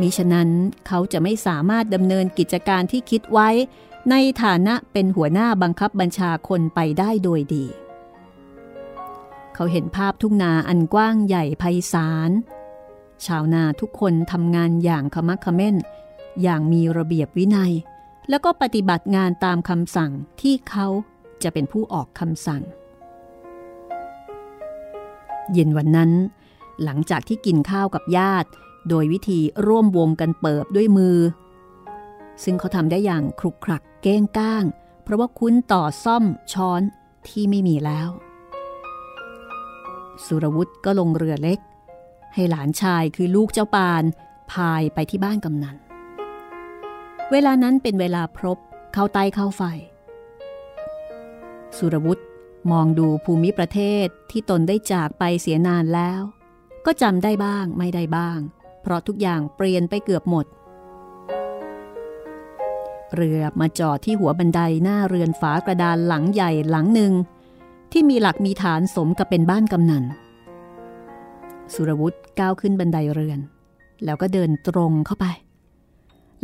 [0.00, 0.50] มิฉะนั้น
[0.86, 3.48] เขาจะไม่สามารถดำเนินกิจการที่คิดไว้
[4.10, 7.66] ในฐานะเป็นหัวหน้าบังคับบัญชาคนไปได้โดยดี
[9.60, 12.30] เขาเห็นภาพทุ่งนาอันกว้างใหญ่ไพศาล
[13.24, 15.76] ชาวนาทุกคนทำงานอย่างขมักขม้น
[16.42, 17.72] อย่างมีระเบียบวินัย
[18.28, 20.86] แล้วก็ปฏิบัติงานตามคำสั่งที่เขา
[21.42, 22.62] จะเป็นผู้ออกคำสั่ง
[25.52, 26.10] เย็นวันนั้น
[26.84, 28.48] หลังจากที่กินข้าวกับญาติ
[28.88, 31.16] โดยวิธีร่วมวงกันเปิบด้วยมือ
[32.42, 34.64] ซึ่งเขาทำได้อย่างครุกครักเก้งก้าง
[35.02, 36.82] เพราะว่าคุ้นต่อซ่อมช้อน
[37.28, 38.10] ที่ไม่มีแล้ว
[40.26, 41.58] สุรวุฒิก็ลงเรือเล็ก
[42.34, 44.04] ให้หลานชายคือลูกเจ้าปาน
[44.52, 45.76] พายไปที่บ้านกำนัน
[47.30, 48.58] เวลานั้นเป็นเวลาพรบ
[48.94, 49.62] เข้าไตเข้าไฟ
[51.76, 52.22] สุรวุฒิ
[52.70, 56.22] มองดูภูมิประเทศที่ตนได้จากไปเสียนานแล้ว
[56.86, 58.38] ก็จำได้บ้างไม่ได้บ้าง
[58.82, 60.46] เพราะทุกอย่างเปลี่ยนไปเกือบหมด
[63.14, 67.12] เรือมาจอดที่หัวบันไดหน้าเรือนฝากระดานหลังใหญ่หลังหนึ่ง
[67.92, 70.04] ที่มีหลักมีฐานสมกับเป็นบ้านกำนัน
[71.74, 73.40] สุรวุฒิก้าวขึ้นบันไดเรือน
[74.04, 75.26] แล้วก็เดินตรงเข้าไป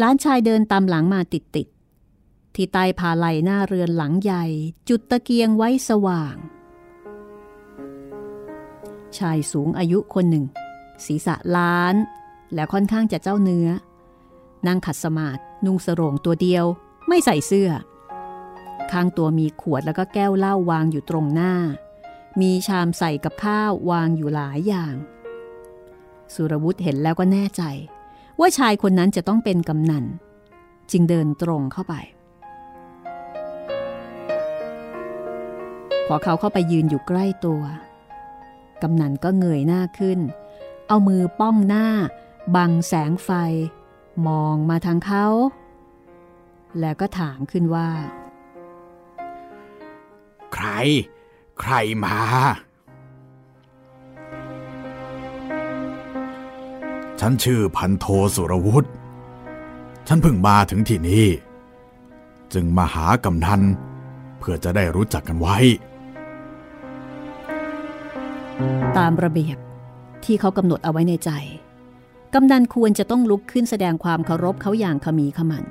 [0.03, 1.67] ล้านชายเดินตามหลังมาติดติด
[2.55, 4.45] ที่ใต้ผาไหลหน้าเรือนหลังใหญ่
[4.89, 6.37] จุดตะเกียงไว้สว่าง
[9.19, 10.45] ชายสูงอายุคนหนึ่ง
[11.05, 11.95] ศีรษะล้าน
[12.55, 13.69] และค่อนข้างจะเจ้าเนื้อ
[14.67, 16.65] นั่งขัดสมาธินุ่งสรงตัวเดียว
[17.09, 17.71] ไม่ใส่เสื้อ
[18.93, 21.55] ข้างตัวมีขวดแล้วก็แก้วเหล้าวางอยู่ตรงหน้า
[22.41, 24.95] มีชามใส่กับข้าววางอยู่หลายอย่าง
[26.35, 27.63] สุรวุธเห็นแล้วก็แน่ใจ
[28.41, 30.05] ว่าชายคนนั้นจะต้องเป็นกำนัน
[30.91, 31.95] จึงเดินตรงเข้าไป
[36.07, 37.63] พอเขาเข้าไปยืนอยู่ใกล้ตัว
[38.83, 40.19] กำนันก็เงยหน้าขึ้น
[40.89, 41.87] เอามือป้องหน้า
[42.57, 43.31] บังแสงไฟ
[44.27, 45.27] มองมาทางเขา
[46.81, 47.89] แล้วก็ถามขึ้นว่า
[50.55, 50.69] ใคร
[51.61, 51.73] ใคร
[52.05, 52.17] มา
[57.21, 58.91] ฉันชื่อพันโทสุรวุฒิ
[60.09, 61.29] ฉันเพิ่งมาถึงที่นี่
[62.53, 63.63] จึงมาหากำนัน
[64.39, 65.57] เพื่อจะได้รู้จักกันไว้
[68.99, 69.57] ตามระเบียบ
[70.25, 71.31] ที่เขากำหนดเอาไว้ในใจ
[72.35, 75.65] กำนันควรจะต้องลุกขึ้นแสดงความเคารพเขาอย่างขมีขมัน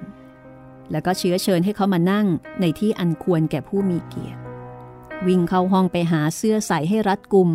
[0.92, 2.26] แล้วก็เชื้อเชิญให้เขามานั่ง
[2.62, 4.45] ในที่อันควรแก่ผู้มีเกียรติ
[5.28, 7.50] วิ่งเข้าห้องไปหาเสื้อใส่ให้รัดกุม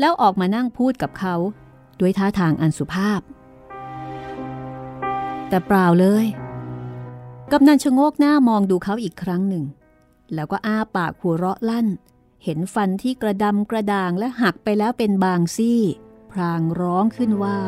[0.00, 1.34] แล้วออกมานั่งพูดกับเขา
[2.00, 3.20] ด้วยท่าทางอันสุภาพ
[5.48, 6.26] แต่เปล่าเลย
[7.52, 9.64] กำนันชะโงกหน้ามองดูเขาอีกครั้งหนึ่ง
[10.34, 11.86] แล้วก็อ้าปากหัวเราะลั่น
[12.44, 15.80] เห็นฟันที่กระดำกระด่างและหักไปแล้วเป็นบางซี่
[16.30, 17.58] พรางร้องขึ้นว่า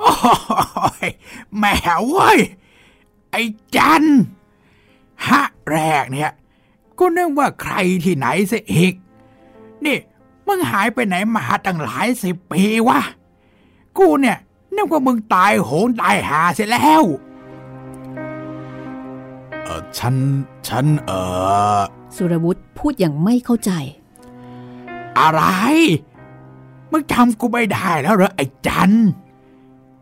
[0.00, 0.12] โอ้
[1.06, 1.08] ย
[1.58, 1.74] แม่
[2.06, 2.38] เว้ย
[3.30, 3.42] ไอ้
[3.76, 4.04] จัน
[5.26, 6.30] ฮะแรกเนี่ย
[6.98, 7.74] ก็นึกว่าใคร
[8.04, 8.92] ที่ไหนซะอีก
[9.84, 9.98] นี่
[10.46, 13.00] มึงหายไปไหนมาตั้งหลายสิบปีวะ
[13.98, 14.38] กูเนี่ย
[14.74, 17.04] นึกว่ามึงตายโหงตายหาเสียแล้ว
[19.62, 20.14] เออฉัน
[20.68, 21.10] ฉันเอ
[21.78, 21.82] อ
[22.16, 23.72] สุรวุธพูดอย่างไม่เข้าใจ
[25.18, 25.42] อะไร
[26.90, 28.92] มึงจำกูไม่ได้แล้วเหรอไอ้จัน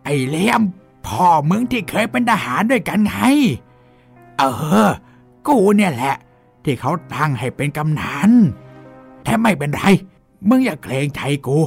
[0.05, 0.63] ไอ้เลี้ยม
[1.07, 3.15] พ่อมึงที่เคยเป็นทหารด้วยกันไง
[4.39, 4.43] เอ
[4.89, 4.91] อ
[5.49, 6.15] กูเนี่ยแหละ
[6.65, 8.31] ที่เขาตั้งให้เป็นกำนัน
[9.23, 9.85] แต่ไม่เป็นไร
[10.49, 11.59] มึงอย่าเกรงใจกู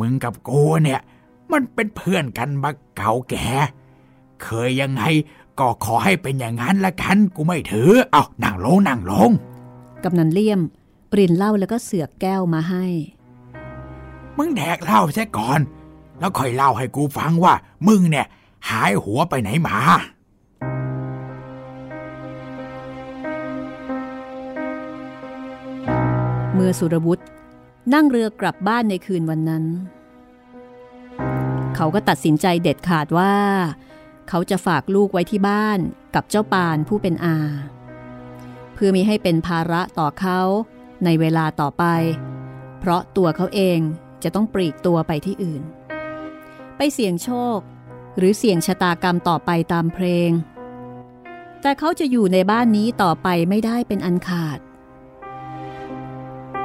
[0.00, 1.00] มึงกับกูเนี่ย
[1.52, 3.48] มันเป็นเพื่อนกันมาเก่าแก่
[4.42, 5.02] เคยยังไง
[5.58, 9.30] ก็ขอให้เป็นอย่างนั้นละกัน กูไม่ถือ เอานั่งลงนั่งลง
[10.04, 10.60] กำนันเลี่ยม
[11.10, 12.86] ปรินเหล้าแล้วก็เสือกแก้วมาให้
[14.38, 15.60] มึงแดกเหล้าซะก่อน
[16.18, 17.54] แล้วค่อยเล่าให้กูฟังว่า
[17.88, 18.26] มึงเนี่ย
[18.68, 19.78] หายหัวไปไหนมา
[26.54, 27.20] เมื่อสุรวุธ
[27.94, 29.64] นั่งเรือกลับบ้านในคืนวันนั้น
[31.76, 33.34] เขาก็ตัดสินใจเด็ดขาดว่า
[34.28, 35.78] เขาจะฝากลูกไว้ที่บ้าน
[36.14, 37.38] กับเจ้าปานผู้เป็นอา
[38.74, 40.40] เพื่อมีให้เป็นภาระต่อเขา
[41.04, 41.84] ในเวลาต่อไป
[42.80, 43.78] เพราะตัวเขาเอง
[44.22, 45.62] จะต้องปลีกตัวไปที่อื่น
[46.76, 47.58] ไปเสี่ยงโชค
[48.16, 50.30] หรือเสี่ยงชะตากรรมต่อไปตามเพลง
[51.62, 54.73] แต่เขาจะอยู่ในบ้านนี้ต่อไปไม่ได้เป็นอันขาดเ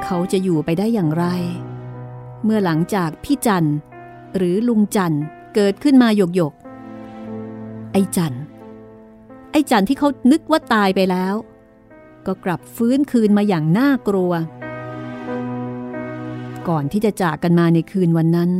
[0.04, 1.24] เขาจะอยู่ไปได้อย่างไร
[2.44, 3.68] เมื่อหลังจากพี่จัน
[4.36, 5.16] หรือลุงจัน
[5.54, 6.54] เกิดขึ้นมาหยกหยก
[7.92, 8.34] ไอจัน
[9.52, 11.34] ไอจันที่เขานึกว่าตายไปแล้ว
[12.26, 14.32] ก็กลับฟื้นคืนมาอย่างน่ากลัว
[16.68, 18.52] ก่อนที่จะจากกันมาในคืนวันนั้น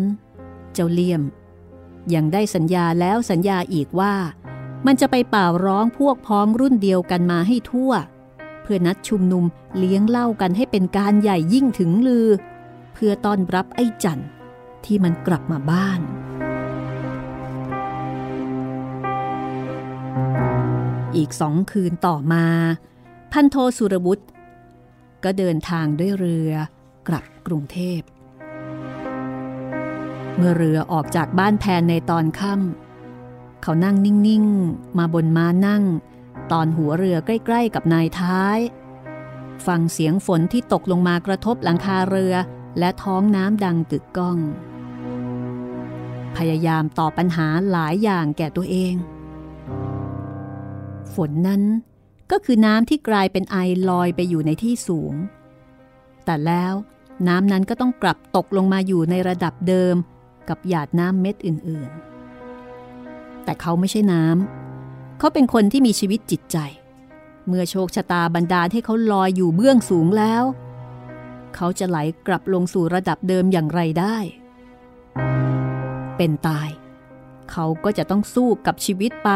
[0.74, 1.22] เจ้าเลี่ยม
[2.14, 4.14] ยังได้สัญญาแล้วสัญญาอีกว่า
[4.86, 7.92] มันจะไปเป่าร้องพวกพ้องรุ่นเดียวกันมาให้ทั่ว
[8.62, 9.44] เพื่อนัดชุมนุม
[9.78, 12.28] เลี้ยงเหล้ากันให้เป็นการใหญ่ยิ่งถึงลือ
[12.94, 14.22] เพื่อต้อนรับไอ้จัน
[14.84, 16.00] ที่มันกลับมาบ้าน
[21.16, 22.44] อีกสองคืนต่อมา
[23.32, 24.26] พันโทสุรบุตร
[25.24, 26.52] ก็เดินทางด้วยเรือ
[27.08, 28.00] กลับกรุงเทพ
[30.36, 35.82] เมื่อเรือออกจากบ้านแพนในตอนค่ำเขานั่งนิ่ง ๆ มาบนม้านั่ง
[36.52, 38.58] ตอนหัวเรือใกล้ๆกับนายท้าย
[39.66, 42.34] ฟังเสียงฝนที่ตกลงมากระทบหลังคาเรือ
[42.78, 44.38] และท้องน้ำดังกึกก้อง
[46.36, 48.94] พยายามตอบปัญหาหลายอย่างแก่ตัวเอง
[51.14, 51.62] ฝนนั้น
[52.30, 53.56] ก็คือน้ำที่กลายเป็นไอ
[53.88, 55.14] ลอยไปอยู่ในที่สูง
[56.24, 56.74] แต่แล้ว
[57.28, 59.94] น้ำนั้นก็ต้องกลับตกลงมาอยู่ในระดับเดิม
[60.48, 64.59] กับหยาดน้ำเม็ดอื่นๆ แต่เขาไม่ใช่น้ำ
[65.22, 66.58] เขาเป็นคนที่มีชีวิตจิตใจ
[67.48, 70.44] เมื่อโชคชะตาบันดาลให้เขาลอยอยู่เบื้องสูงแล้ว
[71.54, 74.16] เขาจะไหลกลับลงสู่ระดับเดิมอย่างไรได้
[76.16, 76.68] เป็นตาย
[77.50, 79.30] เขาก็จะต้องสู้กับชีวิตไป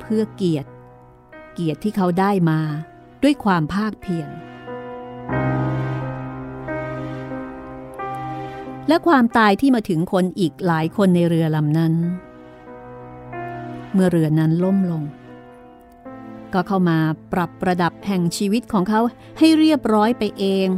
[0.00, 0.68] เพื่อเกียรติ
[1.54, 2.60] เกียรติที่เขาได้มา
[3.22, 4.30] ด้วยความภาคเพียร
[8.88, 11.94] และความตายที่มาถึงคนอีกหลายคนในเรือลำนั้น
[13.92, 15.02] เมื่อเรือนั้นล่มลง
[16.52, 16.98] ก็เข้ามา
[17.32, 19.00] ปรับประดับแห่งชีวิตของเขา
[19.38, 20.68] ให้เรียบร้อยไปเอง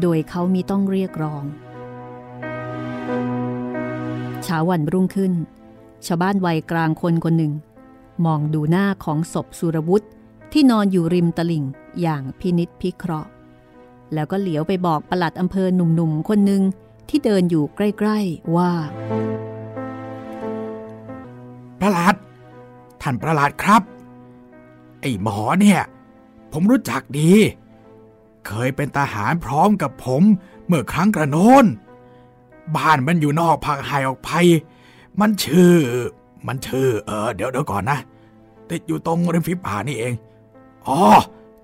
[0.00, 1.44] โดยเขามีต้องเรียกร้อง
[4.44, 5.32] เช้าวันรุ่งขึ้น
[6.06, 7.52] ชาวบ้านวัยกลางคนคนหนึ่ง
[8.26, 10.06] มองดูหน้าของศพสุรวุฒิ
[10.52, 11.64] ที่นอนอยู่ริมตลิ่ง
[12.00, 13.30] อย่างพินิษพิเคราะห์
[14.14, 16.62] แล้วก็เหลียวไปบอกประหลัดอำเภอหนุ่มๆคนหนึ่ง
[17.08, 18.72] ที่เดินอยู่ใกล้ ๆ ว่า
[21.80, 22.14] ประหลัด
[23.02, 23.82] ท่านประหลัดครับ
[25.00, 25.80] ไอ้หมอเนี่ย
[26.52, 27.32] ผมรู้จักดี
[28.46, 30.22] เคยเป็นทหารพร้อมกับผม
[30.66, 31.64] เมื่อครั้งกระโน้น
[32.76, 34.30] บ้านมันอยู่นอกภาคไฮออกไป
[35.20, 35.76] มันชื่อ
[36.46, 37.98] มันชื่อ เออ เดี๋ยวเดี๋ยวก่อนนะ
[38.70, 40.14] ติดอยู่ตรงริมฝีปานี่เอง
[40.86, 41.00] อ๋อ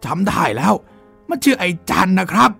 [0.04, 0.74] จำได้แล้ว
[1.28, 2.50] มันชื่อไอ้จันนะครับ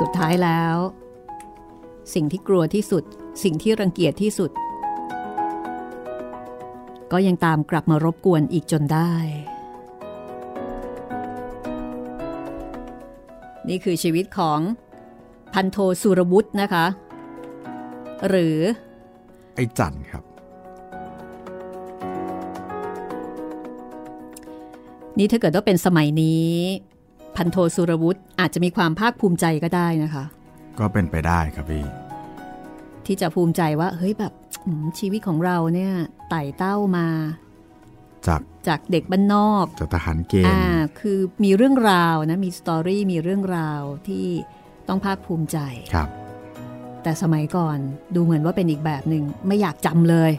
[0.00, 0.76] สุดท้ายแล้ว
[2.14, 3.04] สิ่งที่กลัวที่สุด
[3.42, 4.50] สิ่งที่รังเกียจที่สุด
[7.12, 9.12] ก็ยังตามกลับมารบกวนอีกจนได้
[13.68, 14.60] นี่คือชีวิตของ
[15.52, 16.86] พันโทสุรวุฒินะคะ
[18.28, 18.58] หรือ
[19.54, 20.24] ไอ้จันครับ
[25.18, 26.50] นี่ถ้าเกิดว่าเป็นสมัยนี้
[27.36, 30.24] พันโทสุรวุฒิอาจจะมีความภาคภูมิใจก็ได้นะคะ
[30.78, 31.84] ก็เป็นไปได้ครับพี่
[33.06, 34.32] ที่จะภูมิใจว่า เฮ้ยแบบ
[34.66, 35.92] อืมชีวิตของเราเนี่ย
[36.30, 37.06] ไต่เต้ามา
[38.26, 44.26] จากจากเด็กบ้านนอกจากทหารเกณอ่าฑ์คือมีเรื่องราวนะมีสตอรี่มีเรื่องราวที่
[44.88, 45.58] ต้องภาคภูมิใจ
[45.94, 46.08] ครับ
[47.02, 47.78] แต่สมัยก่อน
[48.14, 50.32] ดูเหมือนว่าเป็นอีกแบบหนึ่งไม่อยากจำเลย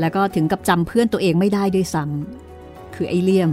[0.00, 2.47] แล้วก็ถึงกับจำเพื่อนตัวเองไม่ได้ด้วยซ้ำ
[2.98, 3.50] คือไอเลี่ยม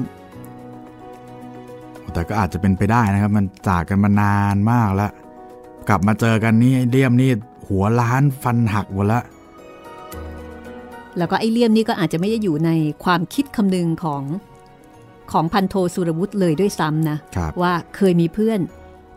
[2.14, 5.12] แต่ก็อาจจะเป็นไปได้นะครับ มันจากกันมานานมากแล้ว
[5.88, 7.30] กลับมาเจอกันนี่ไอ้เลี่ยมนี่
[7.68, 9.22] หัวล้านฟันหักหมดละ
[11.18, 12.70] แล้วก็ไอเลี่ยมนี่ก็อาจจะไม่ได้อยู่ใน
[13.04, 14.24] ความคิดคำนึงของ
[15.32, 18.60] ของพันโทสุรวุฒิเลยด้วยซ้ำนะครับว่าเคยมีเพื่อน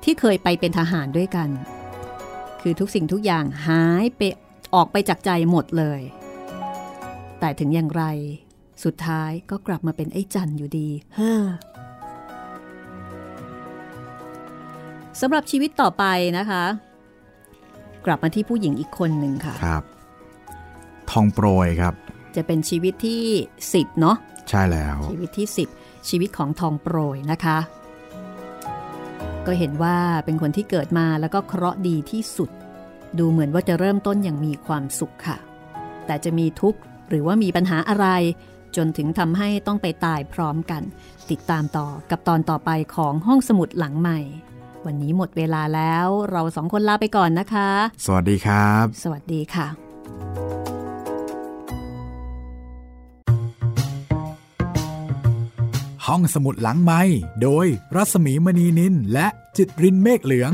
[0.05, 1.49] ที่เคยไปเป็นทหารด้วยกัน
[2.61, 4.21] คือทุกสิ่งทุกอย่างหายไป
[4.75, 6.01] ออกไปจากใจหมดเลย
[7.41, 8.05] แต่ถึงอย่างไร
[8.85, 11.45] สุดท้ายก็กลับมาเป็นไอ้จันอยู่ดีเฮ้อ
[15.21, 16.05] สำหรับชีวิตต่อไป
[16.39, 16.65] นะคะ
[18.07, 19.85] กลับมาที่ผู้หญิงอีกคนหนึ่งค่ะครับ
[21.11, 21.95] ทองโปรยครับ
[22.37, 23.23] จะเป็นชีวิตที่
[23.63, 24.17] 10เนาะ
[24.49, 25.49] ใช่แล้ว ชีวิตที่
[25.79, 27.59] 10ชีวิตของทองโปรยนะคะ
[29.47, 32.51] ก็เห็นว่าเป็นคนที่เกิดมาแล้วก็เคราะห์ดีที่สุด
[33.19, 35.37] ดูเหมือนว่าจะเริ่มต้นอย่างมีความสุขค่ะ
[36.07, 38.07] แต่จะมีทุกข์หรือว่ามีปัญหาอะไร
[38.77, 40.83] จนถึงทำให้ต้องไปตายพร้อมกัน
[41.31, 44.19] ติดตามต่อกับตอนต่อไปของห้องสมุดหลังใหม่
[44.87, 47.71] วันนี้หมดเวลาแล้วเราสองคนลาไปก่อนนะคะ
[48.05, 49.69] สวัสดีครับ สวัสดีค่ะ
[56.07, 57.03] ห้องสมุดหลังไม้
[57.43, 57.67] โดย
[57.97, 60.53] รัสมีมณีนินและจิตรินเมฆเหลือง